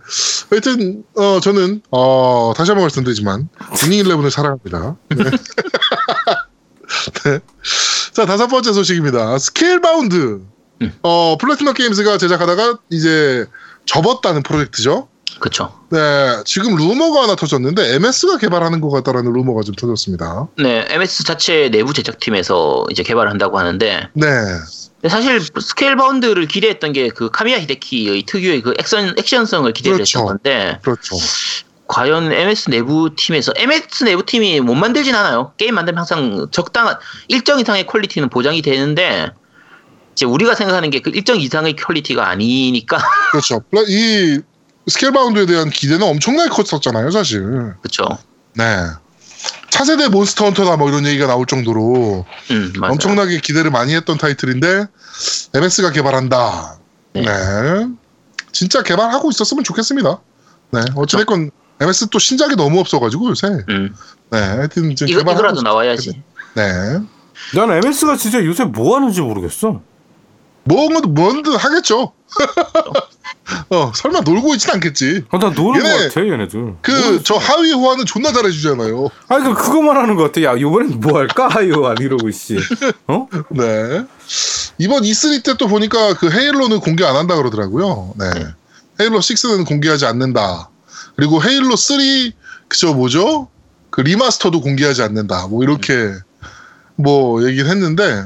[0.51, 3.49] 하여튼 어 저는 어 다시 한번 말씀드리지만
[3.85, 4.97] 위닝 11을 사랑합니다.
[5.09, 5.25] 네.
[7.25, 7.39] 네.
[8.13, 9.39] 자 다섯 번째 소식입니다.
[9.39, 10.43] 스케일 바운드.
[10.83, 10.93] 음.
[11.03, 13.47] 어 플래티넘 게임즈가 제작하다가 이제
[13.87, 15.09] 접었다는 프로젝트죠.
[15.41, 15.73] 그렇죠.
[15.91, 15.99] 네,
[16.45, 20.49] 지금 루머가 하나 터졌는데 MS가 개발하는 것 같다라는 루머가 좀 터졌습니다.
[20.59, 24.27] 네, MS 자체 내부 제작팀에서 이제 개발한다고 하는데 네,
[25.09, 30.19] 사실 스케일 바운드를 기대했던 게 그 카미야 히데키의 특유의 그 액션 액션성을 기대를 그렇죠.
[30.21, 31.17] 했던 건데 그렇죠.
[31.87, 35.53] 과연 MS 내부 팀에서 MS 내부 팀이 못 만들진 않아요.
[35.59, 36.97] 게임 만들면 항상 적당한
[37.29, 39.31] 일정 이상의 quality는 보장이 되는데
[40.13, 42.99] 이제 우리가 생각하는 게 그 일정 이상의 quality가 아니니까
[43.33, 43.61] 그렇죠.
[43.89, 44.41] 이
[44.87, 47.43] 스케일 바운드에 대한 기대는 엄청나게 컸었잖아요, 사실.
[47.81, 48.07] 그렇죠.
[48.55, 48.65] 네.
[49.71, 52.73] 차세대 몬스터 헌터다 뭐 이런 얘기가 나올 정도로 음.
[52.81, 54.87] 엄청나게 기대를 많이 했던 타이틀인데
[55.55, 56.79] MS가 개발한다.
[57.15, 57.23] 네.
[57.23, 57.89] 네.
[58.53, 60.21] 진짜 개발하고 있었으면 좋겠습니다.
[60.73, 60.81] 네.
[60.95, 63.49] 어찌됐건 MS 또 신작이 너무 없어가지고 요새.
[63.69, 63.95] 음,
[64.31, 64.39] 네.
[64.39, 66.23] 하여튼 지금 이거 개발하고 이거라도 있- 나와야지.
[66.55, 66.63] 네.
[67.55, 69.83] 난 MS가 진짜 요새 뭐 하는지 모르겠어.
[70.65, 72.13] 뭐든 뭐든 하겠죠.
[73.71, 75.25] 어 설마 놀고 있진 않겠지.
[75.31, 76.75] 아, 나 노는 얘네- 것 같아 얘네들.
[76.83, 79.09] 그 저 하위 호환은 존나 잘해주잖아요.
[79.29, 80.43] 아니 그 그거만 하는 것 같아.
[80.43, 82.57] 야 이번엔 뭐 할까 하요 안 이러고 있지.
[83.07, 83.29] 어?
[83.51, 84.05] 네.
[84.79, 88.15] 이번 E3 때 또 보니까 그 헤일로는 공개 안 한다 그러더라고요.
[88.19, 88.31] 네.
[88.31, 88.47] 네.
[89.01, 90.71] 헤일로 6는 공개하지 않는다.
[91.17, 91.99] 그리고 헤일로 3
[92.69, 93.49] 그저 뭐죠?
[93.91, 95.47] 그 remaster도 공개하지 않는다.
[95.49, 96.11] 뭐 이렇게
[96.97, 98.25] 뭐 얘기를 했는데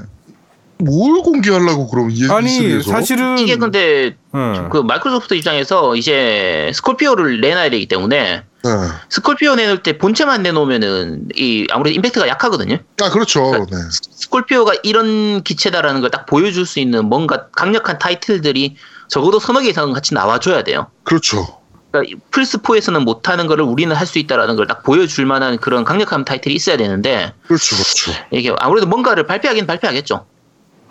[0.81, 2.83] 뭘 공개하려고 그럼 이 아니 E3에서?
[2.91, 4.69] 사실은 이게 근데 응.
[4.71, 8.71] 그 마이크로소프트 입장에서 이제 스콜피오를 내놔야 되기 때문에 네.
[9.09, 12.79] 스콜피오 내놓을 때 본체만 내놓으면은 이 아무래도 임팩트가 약하거든요.
[13.03, 13.53] 아 그렇죠.
[13.71, 13.77] 네.
[13.91, 18.77] 스콜피오가 이런 기체다라는 걸 딱 보여줄 수 있는 뭔가 강력한 타이틀들이
[19.09, 20.89] 적어도 서너 개 이상은 같이 나와줘야 돼요.
[21.05, 21.59] 그렇죠.
[21.91, 26.55] 그러니까 플스4에서는 못하는 거를 우리는 할 수 있다라는 걸 딱 보여줄 만한 그런 강력한 타이틀이
[26.55, 27.77] 있어야 되는데 그렇죠.
[27.77, 28.13] 그렇죠.
[28.31, 30.27] 이게 아무래도 뭔가를 발표하긴 발표하겠죠.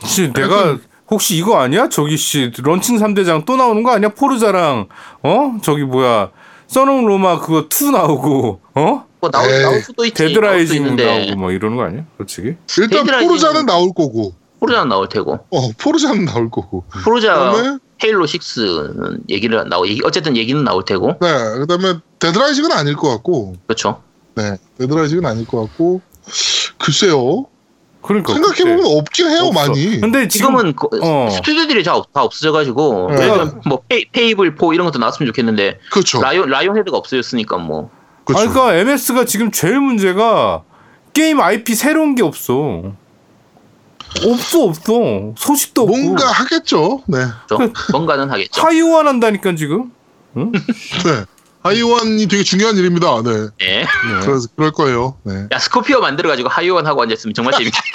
[0.02, 0.78] 혹시 내가
[1.10, 1.90] 혹시 이거 아니야?
[1.90, 4.10] 저기 씨 런칭 3대장 또 나오는 거 아니야?
[4.10, 4.88] 포르자랑
[5.24, 5.58] 어?
[5.62, 6.32] 저기 뭐야?
[6.68, 9.06] Son of Rome 그거 2 나오고 어?
[9.20, 10.14] 뭐 나올, 나올 수도 있지.
[10.16, 12.04] 데드라이징 나오고 뭐 이러는 거 아니야?
[12.18, 12.56] 솔직히.
[12.78, 15.34] 일단 데드라이징- 포르자는 나올 거고, 포르자는 나올 테고.
[15.50, 16.84] 어 포르자는 나올 거고.
[17.04, 21.16] 포르자 그다음에 헤일로 6는 얘기를 나오 얘기 어쨌든 얘기는 나올 테고.
[21.20, 21.28] 네,
[21.60, 24.04] 그다음에 데드라이징은 아닐 것 같고, 그렇죠.
[24.36, 26.02] 네, 데드라이징은 아닐 것 같고,
[26.78, 27.46] 글쎄요.
[28.02, 29.68] 그러니까 생각해 보면 없긴 해요 없어.
[29.68, 30.00] 많이.
[30.00, 31.30] 근데 지금 지금은 거- 어.
[31.30, 33.28] 스튜디오들이 다, 없- 다 없어져가지고 네.
[33.66, 36.22] 뭐 페이, 페이블 4 이런 것도 나왔으면 좋겠는데 그렇죠.
[36.22, 37.90] 라이온 라이온 헤드가 없어졌으니까 뭐
[38.24, 38.44] 그렇죠.
[38.44, 40.64] 아니, 그러니까 MS가 지금 제일 문제가
[41.14, 42.94] 게임 IP 새로운 게 없어.
[44.26, 47.04] 없어 없어 소식도 없고 뭔가 하겠죠.
[47.08, 47.18] 네,
[47.50, 48.62] 좀 뭔가는 하겠죠.
[48.62, 49.92] 하이오안 한다니까 지금
[50.38, 50.52] 응?
[50.52, 51.26] 네.
[51.68, 53.22] 하이원이 되게 중요한 일입니다.
[53.24, 53.86] 네, 네.
[54.24, 55.18] 그래서 그럴 거예요.
[55.24, 55.48] 네.
[55.52, 57.90] 야 스코피오 만들어가지고 하이오원 하고 앉았으면 정말 재밌겠다.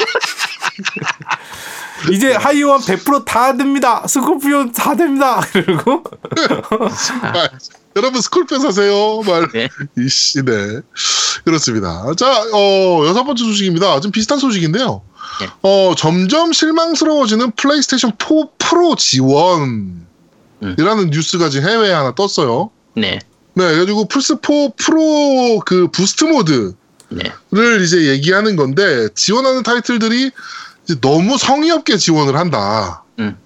[2.11, 6.03] 이제 하이오안 100%다 됩니다 스코피온 다 됩니다 그리고
[7.23, 7.49] 아,
[7.95, 9.21] 여러분 스콜펜 사세요.
[9.23, 9.69] 말 네.
[9.99, 10.81] 이씨 네
[11.45, 12.05] 그렇습니다.
[12.17, 14.01] 자, 어, 여섯 번째 소식입니다.
[14.01, 15.03] 좀 비슷한 소식인데요.
[15.41, 15.49] 네.
[15.63, 20.05] 어, 점점 실망스러워지는 플레이스테이션 4 프로 지원이라는
[20.63, 21.11] 음.
[21.11, 22.71] 뉴스가 지금 해외에 하나 떴어요.
[22.95, 23.19] 네.
[23.55, 26.75] 네, 그래가지고 플스 4 프로 그 boost mode를
[27.11, 27.33] 네.
[27.83, 30.31] 이제 얘기하는 건데 지원하는 타이틀들이
[31.01, 33.05] 너무 성의 없게 지원을 한다.
[33.19, 33.37] 음.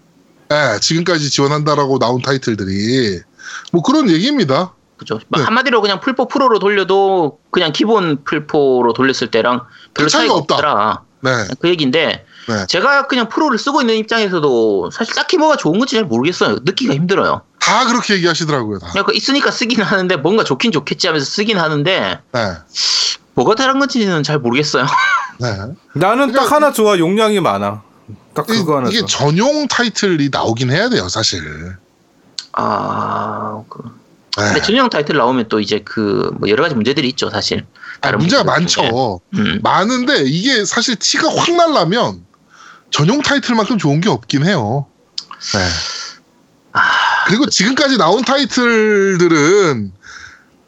[0.49, 3.21] 네, 지금까지 지원한다라고 나온 타이틀들이
[3.73, 4.75] 뭐 그런 얘기입니다.
[4.97, 5.21] 그죠.
[5.29, 5.43] 네.
[5.43, 10.55] 한마디로 그냥 풀포 프로로 돌려도 그냥 기본 풀포로 돌렸을 때랑 별로 그 차이가 차이가 없다.
[10.55, 11.03] 없더라.
[11.21, 11.31] 네,
[11.61, 12.67] 그 얘기인데 네.
[12.69, 16.57] 제가 그냥 프로를 쓰고 있는 입장에서도 사실 딱히 뭐가 좋은 건지 잘 모르겠어요.
[16.63, 17.43] 느끼기가 힘들어요.
[17.61, 18.79] 다 그렇게 얘기하시더라고요.
[18.79, 18.89] 다.
[18.93, 22.53] 그냥 그 있으니까 쓰긴 하는데 뭔가 좋긴 좋겠지 하면서 쓰긴 하는데 네,
[23.35, 24.87] 뭐가 다른 건지는 잘 모르겠어요.
[25.41, 25.49] 네.
[25.95, 27.83] 나는 딱 그러니까 하나 좋아 용량이 많아
[28.35, 31.77] 딱 이- 그거 하나 이게 좋아 전용 타이틀이 나오긴 해야 돼요, 사실.
[32.53, 33.83] 아, 그.
[34.39, 34.45] 네.
[34.53, 37.65] 근데 전용 타이틀 나오면 또 이제 그 뭐 여러 가지 문제들이 있죠, 사실.
[37.97, 38.45] 아, 다른 문제가.
[38.45, 39.21] 많죠.
[39.35, 39.61] 음.
[39.63, 42.26] 많은데 이게 사실 티가 확 날라면
[42.91, 44.87] 전용 타이틀만큼 좋은 게 없긴 해요.
[45.55, 45.69] 네.
[46.73, 46.81] 아,
[47.27, 49.93] 그리고 지금까지 나온 타이틀들은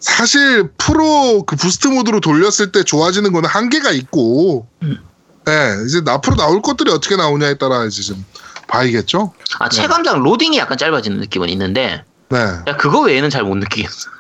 [0.01, 4.99] 사실 프로 그 boost 모드로 돌렸을 때 좋아지는 거는 한계가 있고, 음.
[5.45, 8.25] 네, 이제 앞으로 나올 것들이 어떻게 나오냐에 따라 이제 좀
[8.69, 9.33] 봐야겠죠.
[9.59, 12.39] 아, 체감상 로딩이 약간 짧아지는 느낌은 있는데, 네.
[12.39, 14.11] 야, 그거 외에는 잘 못 느끼겠어.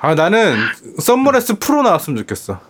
[0.00, 0.58] 아 나는
[1.00, 2.60] Summer Lesson Pro 나왔으면 좋겠어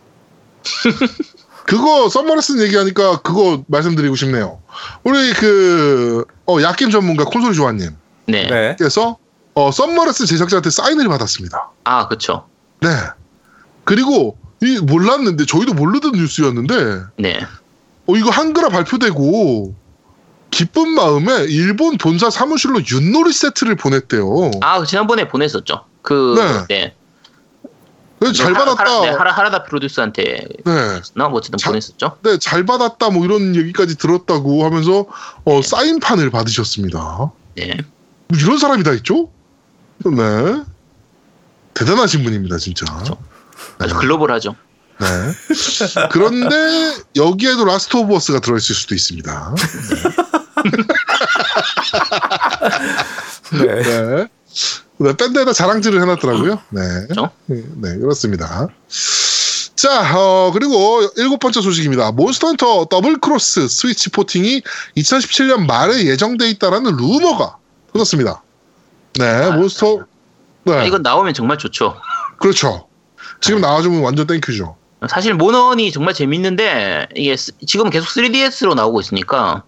[1.64, 4.60] 그거 Summer Lesson 얘기하니까 그거 말씀드리고 싶네요.
[5.02, 7.90] 우리 그 어, 약겜 전문가 콘솔 조아님.
[8.26, 8.46] 네.
[8.48, 9.16] 네 께서
[9.54, 11.70] 어, Summer Lesson 제작자한테 사인을 받았습니다.
[11.84, 12.46] 아, 그쵸.
[12.80, 12.88] 네.
[13.84, 16.74] 그리고 이 몰랐는데 저희도 모르던 뉴스였는데
[17.18, 17.40] 네.
[18.06, 19.74] 어 이거 한글화 발표되고
[20.50, 24.52] 기쁜 마음에 일본 본사 사무실로 윷놀이 세트를 보냈대요.
[24.60, 25.84] 아, 그 지난번에 보냈었죠.
[26.02, 26.74] 그, 네.
[26.74, 26.94] 네.
[28.24, 28.90] 그래서 잘 하라- 받았다.
[28.90, 31.00] 하라, 네, 하라, 하라다 프로듀스한테 네.
[31.14, 32.18] 나뭐 어쨌든 자- 보냈었죠.
[32.22, 35.06] 네, 잘 받았다 뭐 이런 얘기까지 들었다고 하면서
[35.44, 36.98] 어, 사인판을 받으셨습니다.
[36.98, 37.76] 뭐 네.
[38.32, 39.30] 이런 사람이 다 있죠?
[40.04, 40.62] 네.
[41.74, 42.84] 대단하신 분입니다, 진짜.
[43.78, 44.54] 아주 글로벌하죠.
[45.00, 45.06] 네.
[46.10, 49.54] 그런데 여기에도 Last of Us가 들어있을 수도 있습니다.
[53.52, 53.82] 네.
[53.82, 54.26] 네.
[54.98, 56.60] 네, 밴드에다 자랑질을 해놨더라고요.
[56.70, 56.80] 네.
[57.08, 57.30] 그렇죠?
[57.46, 58.68] 네, 그렇습니다.
[59.74, 62.12] 자, 어, 그리고 일곱 번째 소식입니다.
[62.12, 64.62] Monster Hunter Double Cross Switch porting이
[64.96, 67.56] 2017년 말에 예정돼 있다라는 루머가
[67.92, 68.42] 터졌습니다.
[69.18, 70.04] 네, 아, 몬스터,
[70.64, 71.96] 네, 아, 이건 나오면 정말 좋죠.
[72.38, 72.86] 그렇죠.
[73.40, 74.76] 지금 나와주면 완전 thank you죠.
[75.08, 79.64] 사실 몬헌이 정말 재밌는데 이게 스- 지금 계속 3DS로 나오고 있으니까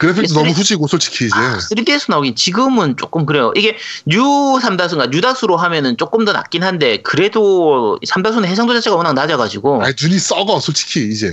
[0.00, 1.34] 그래픽도 너무 후지고 솔직히 이제.
[1.36, 3.52] 아, 3DS 나오긴 지금은 조금 그래요.
[3.54, 3.76] 이게
[4.06, 9.94] 뉴 삼다수가 뉴다수로 하면은 조금 더 낫긴 한데 그래도 삼다수는 해상도 자체가 워낙 낮아가지고 아니,
[10.00, 11.32] 눈이 썩어 솔직히 이제.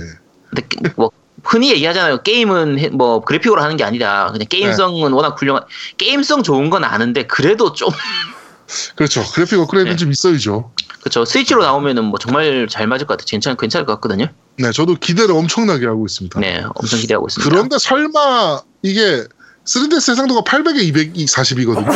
[0.50, 1.10] 근데 게- 뭐
[1.44, 2.22] 흔히 얘기하잖아요.
[2.22, 4.28] 게임은 해- 뭐 그래픽으로 하는 게 아니다.
[4.32, 5.62] 그냥 게임성은 워낙 훌륭한
[5.96, 7.88] 게임성 좋은 건 아는데 그래도 좀
[8.96, 9.24] 그렇죠.
[9.32, 9.98] 그래픽 업그레이드는 네.
[9.98, 10.72] 좀 있어야죠.
[11.00, 11.24] 그렇죠.
[11.24, 13.24] 스위치로 나오면은 뭐 정말 잘 맞을 것 같아.
[13.26, 14.26] 괜찮 괜찮을 것 같거든요.
[14.58, 16.40] 네, 저도 기대를 엄청나게 하고 있습니다.
[16.40, 17.48] 네, 엄청 기대하고 있습니다.
[17.48, 19.24] 그런데 설마 이게
[19.64, 21.92] 3DS 해상도가 800에 240이거든요.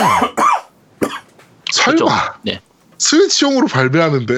[1.72, 2.08] 설마 그렇죠.
[2.42, 2.60] 네.
[2.98, 4.34] 스위치용으로 발매하는데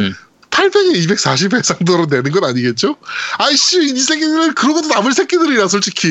[0.00, 0.14] 음.
[0.50, 2.96] 800에 240 해상도로 내는 건 아니겠죠?
[3.38, 6.08] 아이씨 이 새끼들은 그러고도 남을 새끼들이라 솔직히.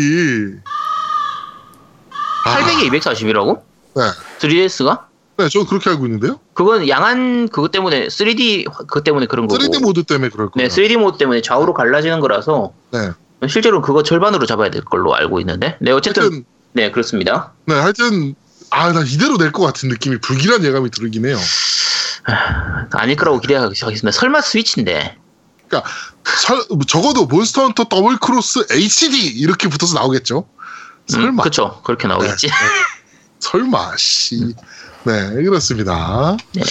[2.45, 3.61] 아, 800에 240이라고?
[3.95, 4.03] 네,
[4.39, 5.07] 3DS가?
[5.37, 6.39] 네, 저는 그렇게 알고 있는데요.
[6.53, 9.63] 그건 양한 그것 때문에 3D 그것 때문에 그런 거고.
[9.63, 10.67] 3D 모드 때문에 그럴 거예요.
[10.67, 13.11] 네, 3D 모드 때문에 좌우로 갈라지는 거라서 네.
[13.47, 15.77] 실제로 그거 절반으로 잡아야 될 걸로 알고 있는데.
[15.79, 17.53] 네, 어쨌든 하여튼 네, 그렇습니다.
[17.65, 18.35] 네, 하여튼
[18.71, 21.37] 아 나 이대로 낼것 같은 느낌이 불길한 예감이 들긴 해요.
[22.91, 24.11] 아닐 거라고 기대하겠습니다.
[24.11, 25.17] 설마 Switch인데.
[26.23, 30.47] 설, 적어도 Monster Hunter Double Cross HD 이렇게 붙어서 나오겠죠.
[31.07, 31.81] 설마 음, 그렇죠.
[31.83, 32.49] 그렇게 나오겠지.
[33.39, 34.53] 설마 씨.
[35.03, 36.37] 네 그렇습니다.
[36.53, 36.61] 네.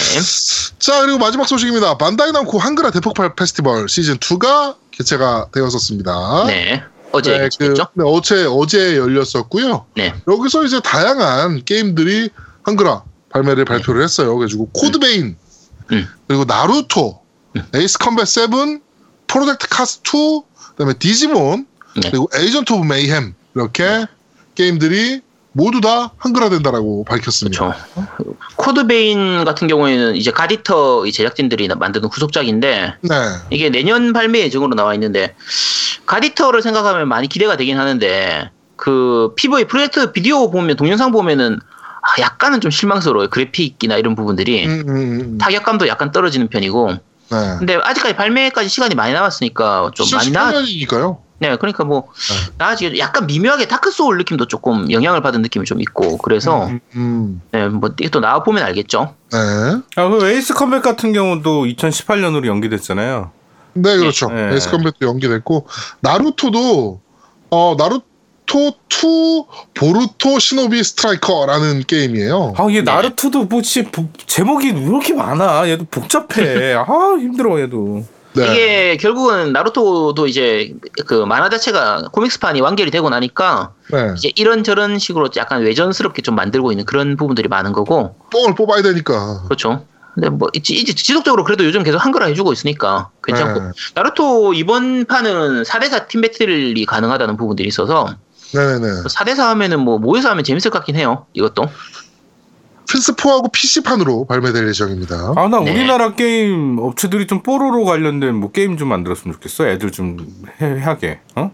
[0.78, 1.96] 자 그리고 마지막 소식입니다.
[1.98, 6.44] 반다이 남코 한글화 대폭발 페스티벌 시즌 2가 개최가 되었었습니다.
[6.46, 6.82] 네.
[7.12, 7.74] 어제 네, 그?
[7.94, 9.86] 네, 어제 어제 열렸었고요.
[9.94, 10.14] 네.
[10.28, 12.30] 여기서 이제 다양한 게임들이
[12.62, 14.36] 한글화 발매를 발표를 했어요.
[14.36, 15.36] 그래가지고 Code Vein
[15.92, 16.08] 음.
[16.26, 17.20] 그리고 나루토,
[17.74, 18.80] Ace Combat 7,
[19.26, 21.66] Project CARS 2, 그다음에 디지몬
[21.96, 22.10] 네.
[22.10, 24.06] 그리고 Agents of Mayhem 이렇게
[24.54, 25.22] 게임들이
[25.57, 27.74] 모두 다 한글화된다라고 밝혔습니다.
[27.94, 28.36] 그렇죠.
[28.57, 33.14] Code Vein 같은 경우에는 이제 God Eater 이 제작진들이 만드는 후속작인데 네.
[33.48, 35.34] 이게 내년 발매 예정으로 나와 있는데
[36.04, 41.59] God Eater를 생각하면 많이 기대가 되긴 하는데 그 PV project video 보면 동영상 보면은
[42.02, 43.30] 아, 약간은 좀 실망스러워요.
[43.30, 45.38] 그래픽이나 이런 부분들이 음, 음, 음.
[45.38, 47.57] 타격감도 약간 떨어지는 편이고 네.
[47.59, 51.25] 근데 아직까지 발매까지 시간이 많이 남았으니까 좀 많이 나 18년이니까요.
[51.39, 52.53] 네, 그러니까 뭐 네.
[52.59, 57.43] 나아지게 약간 미묘하게 Dark Souls 느낌도 조금 영향을 받은 느낌이 좀 있고 그래서 음, 음.
[57.53, 59.14] 네, 뭐 이게 또 나와 보면 알겠죠.
[59.32, 59.39] 네.
[59.97, 63.30] 아, 그 Ace Combat 같은 경우도 2018년으로 연기됐잖아요.
[63.74, 64.30] 네, 그렇죠.
[64.30, 64.55] 네.
[64.54, 65.66] Ace Combat도 연기됐고
[66.01, 67.01] 나루토도
[67.51, 72.55] 어 나루토 2 보루토 Shinobi Striker라는 게임이에요.
[72.57, 72.82] 아, 얘 네.
[72.82, 75.68] 나루토도 뭐지 복- 제목이 왜 이렇게 많아?
[75.68, 76.74] 얘도 복잡해.
[76.74, 76.84] 아,
[77.18, 78.05] 힘들어 얘도.
[78.37, 78.53] 네.
[78.53, 80.74] 이게 결국은 나루토도 이제
[81.07, 84.12] 그 만화 자체가 comics판이 완결이 되고 나니까 네.
[84.16, 89.43] 이제 이런저런 식으로 약간 외전스럽게 좀 만들고 있는 그런 부분들이 많은 거고 뽕을 뽑아야 되니까.
[89.45, 89.87] 그렇죠.
[90.14, 93.70] 근데 뭐 이제 지속적으로 그래도 요즘 계속 한글화 해주고 있으니까 괜찮고 네.
[93.95, 98.14] 나루토 이번 판은 4대4 팀 배틀이 가능하다는 부분들이 있어서
[98.55, 99.03] 네네네.
[99.09, 101.26] 4대4 하면은 뭐 모여서 하면 재밌을 것 같긴 해요.
[101.32, 101.68] 이것도.
[102.87, 105.32] 플스4하고 PC판으로 발매될 예정입니다.
[105.37, 105.72] 아, 나 네.
[105.72, 109.66] 우리나라 게임 업체들이 좀 뽀로로 관련된 뭐 게임 좀 만들었으면 좋겠어.
[109.68, 110.16] 애들 좀
[110.61, 111.20] 해, 하게.
[111.34, 111.51] 어?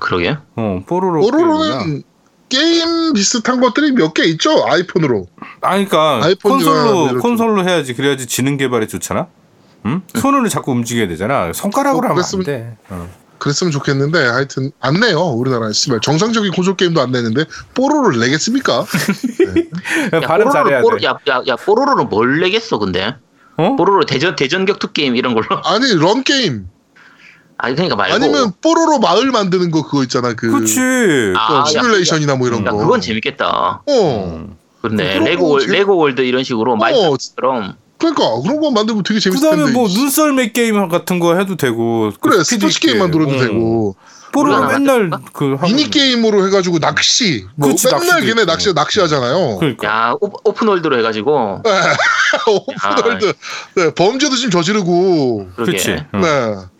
[0.00, 0.36] 그러게.
[0.56, 1.24] 어, 뽀로로.
[1.24, 2.02] 오로로는
[2.48, 5.26] 게임 비슷한 것들이 몇 개 있죠 아이폰으로.
[5.62, 7.94] 아, 그러니까 뭐 콘솔로 콘솔로 해야지.
[7.94, 9.26] 그래야지 지능 개발에 좋잖아.
[9.86, 10.02] 응?
[10.14, 11.52] 손을 자꾸 움직여야 되잖아.
[11.52, 12.76] 손가락으로 어, 하면 안 돼.
[12.90, 13.08] 어.
[13.44, 18.86] 그랬으면 좋겠는데 하여튼 안 내요 우리나라 씨발 정상적인 콘솔 게임도 안 내는데 뽀로로를 내겠습니까?
[20.26, 21.06] 발음 잘해야 뽀로로, 돼.
[21.06, 23.16] 야, 야, 야, 뽀로로는 뭘 내겠어, 근데?
[23.58, 23.76] 어?
[23.76, 25.46] 뽀로로 대전, 대전 격투 게임 이런 걸로.
[25.62, 26.68] 아니 런 게임
[27.58, 28.14] 아니, 그러니까 말고.
[28.14, 30.80] 아니면 뽀로로 마을 만드는 거 그거 있잖아 그 그렇지.
[31.36, 32.78] 아, 어, 야, 시뮬레이션이나 뭐 이런 야, 거.
[32.78, 33.82] 그건 재밌겠다.
[33.86, 34.36] 어.
[34.38, 34.56] 음.
[34.80, 35.18] 그렇네.
[35.18, 37.76] Lego, 거 월, Lego World 이런 식으로 마크처럼.
[38.12, 39.78] 그러니까 그런 거 만들면 되게 재밌을 그다음에 텐데.
[39.78, 43.38] 뭐 눈썰매 게임 같은 거 해도 되고 그 그래 스피드 스포츠 게임 만들어도 어.
[43.38, 43.96] 되고
[44.34, 48.44] 뽀로로 맨날 그 미니 게임으로 해가지고 낚시 뭐 그치, 맨날 걔네 있고.
[48.46, 49.58] 낚시 낚시하잖아요.
[49.58, 51.62] 그러니까 야, 오, open world로 해가지고.
[52.46, 53.32] open world
[53.76, 55.48] 네, 범죄도 좀 저지르고.
[55.56, 56.04] 그렇지.
[56.14, 56.20] 응.
[56.20, 56.28] 네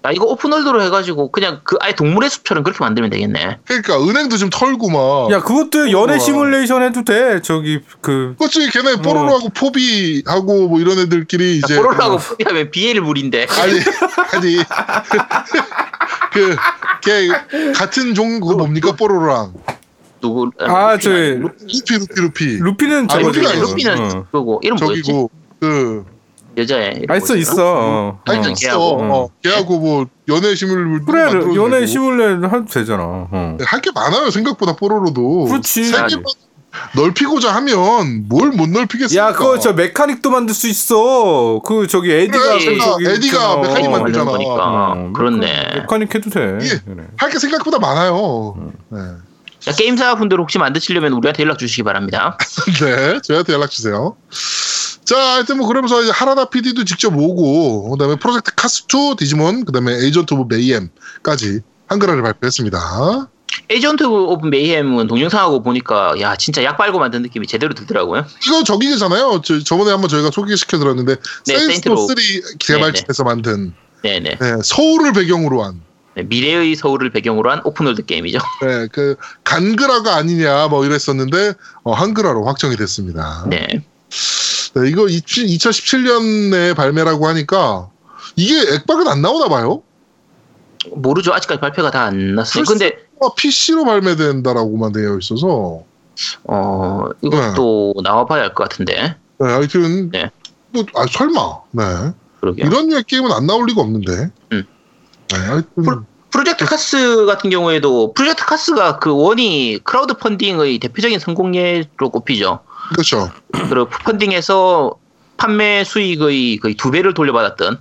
[0.07, 3.59] 야, 이거 오픈월드로 해가지고 그냥 그 아예 동물의 숲처럼 그렇게 만들면 되겠네.
[3.67, 5.31] 그러니까 은행도 좀 털고 막.
[5.33, 6.19] 야 그것도 연애 우와.
[6.19, 7.41] 시뮬레이션 해도 돼.
[7.43, 13.47] 저기 그 그렇지 걔네 뽀로로하고 포비하고 뭐 이런 애들끼리 이제 뽀로로하고 포비하면 비엘 물인데.
[13.61, 13.81] 아니
[14.33, 14.57] 아니
[16.35, 16.57] 그
[17.05, 17.29] 걔
[17.75, 19.53] 같은 종 그거 뭡니까 뽀로로랑
[20.23, 20.51] 누구?
[20.61, 21.43] 아, 저 루피
[21.99, 23.71] 루피 루피 루피는 아, 저거 루피가 저기- 아니죠.
[23.71, 24.25] 루피는 어.
[24.31, 25.03] 그거고 이름 뭐였지?
[25.03, 25.31] 저기고
[25.61, 26.05] 그
[26.57, 26.93] 여자애.
[26.97, 27.37] 이름 아 있어?
[27.37, 27.55] 있어.
[27.77, 28.21] 어.
[28.25, 28.43] 아니 어.
[28.43, 28.51] 음.
[28.53, 28.85] 있어 걔하고.
[29.03, 31.25] 어, 걔하고 뭐 연애 시뮬 그래
[31.57, 31.87] 연애.
[31.87, 33.03] 시뮬레이션 해도 되잖아.
[33.31, 33.59] 어.
[33.61, 35.85] 할게 많아요 생각보다 뽀로로도 그렇지.
[35.85, 36.25] 세계만
[36.95, 41.61] 넓히고자 하면 뭘 못 넓히겠습니까 야 그거 저 메카닉도 만들 수 있어.
[41.65, 43.57] 그 저기 에디가 그래, 그 저기 에디가 있잖아.
[43.57, 43.91] 메카닉 어.
[43.91, 44.31] 만들잖아.
[44.31, 44.53] 거니까.
[44.93, 45.71] 어, 그렇네.
[45.75, 46.59] 메카닉 해도 돼.
[46.63, 46.81] 예.
[46.85, 47.07] 그래.
[47.17, 48.55] 할게 생각보다 많아요
[48.91, 48.99] 네.
[49.61, 52.37] 자, 게임사 분들 혹시 만드시려면 우리한테 연락 주시기 바랍니다.
[52.81, 54.15] 네, 저희한테 연락 주세요.
[55.05, 59.95] 자, 하여튼 뭐 그러면서 이제 하라다 PD도 직접 오고, 그다음에 Project CARS 2, 디지몬, 그다음에
[60.05, 63.29] Agents of Mayhem까지 한글화를 발표했습니다.
[63.71, 68.25] Agents of Mayhem은 동영상하고 보니까 야 진짜 약 빨고 만든 느낌이 제대로 들더라고요.
[68.47, 69.43] 이거 저기잖아요.
[69.45, 72.17] 저, 저번에 한번 저희가 소개시켜 드렸는데 네, Saints Row 3
[72.59, 74.39] 개발진에서 만든 네네.
[74.39, 75.81] 네, 서울을 배경으로 한
[76.17, 78.39] 네, 미래의 서울을 배경으로 한 open world 게임이죠.
[78.63, 83.45] 네, 그 갓글화가 아니냐 뭐 이랬었는데 어, 한글화로 확정이 됐습니다.
[83.49, 83.67] 네.
[84.75, 87.89] 네, 이거 2017년에 발매라고 하니까
[88.37, 89.83] 이게 액박은 안 나오나 봐요.
[90.93, 91.33] 모르죠.
[91.33, 92.65] 아직까지 발표가 다 안 났어요.
[92.65, 92.99] 근데
[93.37, 95.83] PC로 발매된다라고만 되어 있어서
[96.45, 99.17] 어 이것도 나와봐야 할 것 같은데.
[99.39, 100.31] 네, 하여튼 네.
[100.71, 101.41] 뭐, 아 설마
[101.73, 102.67] 네 그러게요.
[102.67, 104.65] 이런 류의 게임은 안 나올 리가 없는데 음.
[105.31, 111.55] 네, 하여튼 풀- Project CARS 같은 경우에도 Project CARS가 그 원이 크라우드 펀딩의 대표적인 성공
[111.55, 112.61] 예로 꼽히죠.
[112.91, 113.31] 그렇죠.
[113.53, 114.97] 그리고 펀딩에서
[115.37, 117.81] 판매 수익의 거의 두 배를 돌려받았던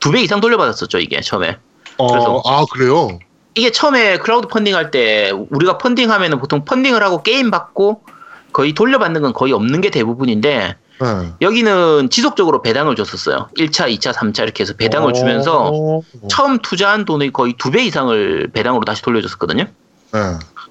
[0.00, 1.58] 두 배 이상 돌려받았었죠 이게 처음에.
[1.98, 3.18] 어, 그래서- 아 그래요.
[3.54, 8.02] 이게 처음에 크라우드 펀딩 할 때 우리가 펀딩 하면은 보통 펀딩을 하고 게임 받고
[8.52, 11.32] 거의 돌려받는 건 거의 없는 게 대부분인데 네.
[11.42, 13.48] 여기는 지속적으로 배당을 줬었어요.
[13.56, 18.50] 1차, 2차, 3차 이렇게 해서 배당을 주면서 어, 처음 투자한 돈의 거의 두 배 이상을
[18.52, 19.64] 배당으로 다시 돌려줬었거든요.
[19.64, 20.20] 네.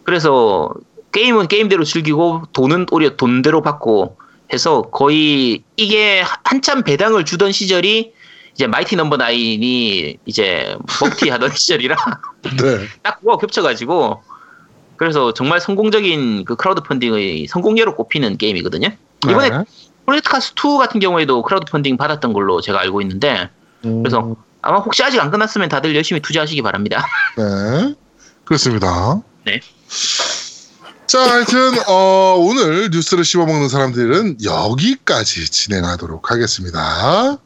[0.04, 0.70] 그래서
[1.12, 4.18] 게임은 게임대로 즐기고 돈은 오히려 돈대로 받고
[4.54, 8.14] 해서 거의 이게 한참 배당을 주던 시절이
[8.58, 11.96] 이제 Mighty Number Nine이 이제 먹튀 하던 시절이라
[12.58, 12.88] 네.
[13.04, 14.24] 딱 그거 겹쳐가지고
[14.96, 18.90] 그래서 정말 성공적인 그 크라우드 펀딩의 성공예로 꼽히는 게임이거든요.
[19.26, 19.64] 이번에 네.
[20.08, 23.52] Project CARS 2 같은 경우에도 크라우드 펀딩 받았던 걸로 제가 알고 있는데
[23.84, 27.06] 그래서 아마 혹시 아직 안 끝났으면 다들 열심히 투자하시기 바랍니다.
[27.38, 27.94] 네.
[28.44, 29.22] 그렇습니다.
[29.46, 29.60] 네.
[31.06, 37.38] 자, 하여튼 어, 오늘 뉴스를 씹어먹는 사람들은 여기까지 진행하도록 하겠습니다.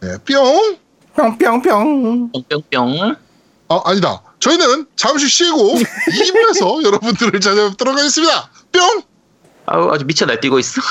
[0.00, 0.08] 네.
[0.08, 0.78] 네, 뿅.
[1.14, 2.32] 뿅뿅뿅.
[2.32, 3.14] 뿅뿅뿅.
[3.68, 4.22] 아, 아니다.
[4.40, 8.50] 저희는 잠시 쉬고 2부에서 여러분들을 찾아뵙도록 하겠습니다.
[8.72, 9.02] 뿅.
[9.66, 10.80] 아우 아주 미쳐 날뛰고 있어.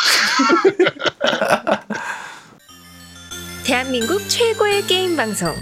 [3.66, 5.54] 대한민국 최고의 게임 방송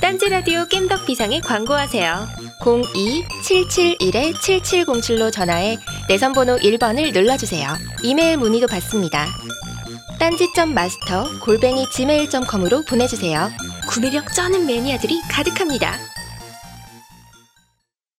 [0.00, 2.26] 딴지 라디오 겜덕 비상에 광고하세요.
[2.60, 5.78] 02-771-7707로 전화해
[6.08, 7.76] 내선 번호 1번을 눌러주세요.
[8.02, 9.28] 이메일 문의도 받습니다.
[10.18, 13.50] 딴지점 마스터 골뱅이 gmail.com으로 보내주세요.
[13.88, 15.98] 구매력 쩌는 매니아들이 가득합니다.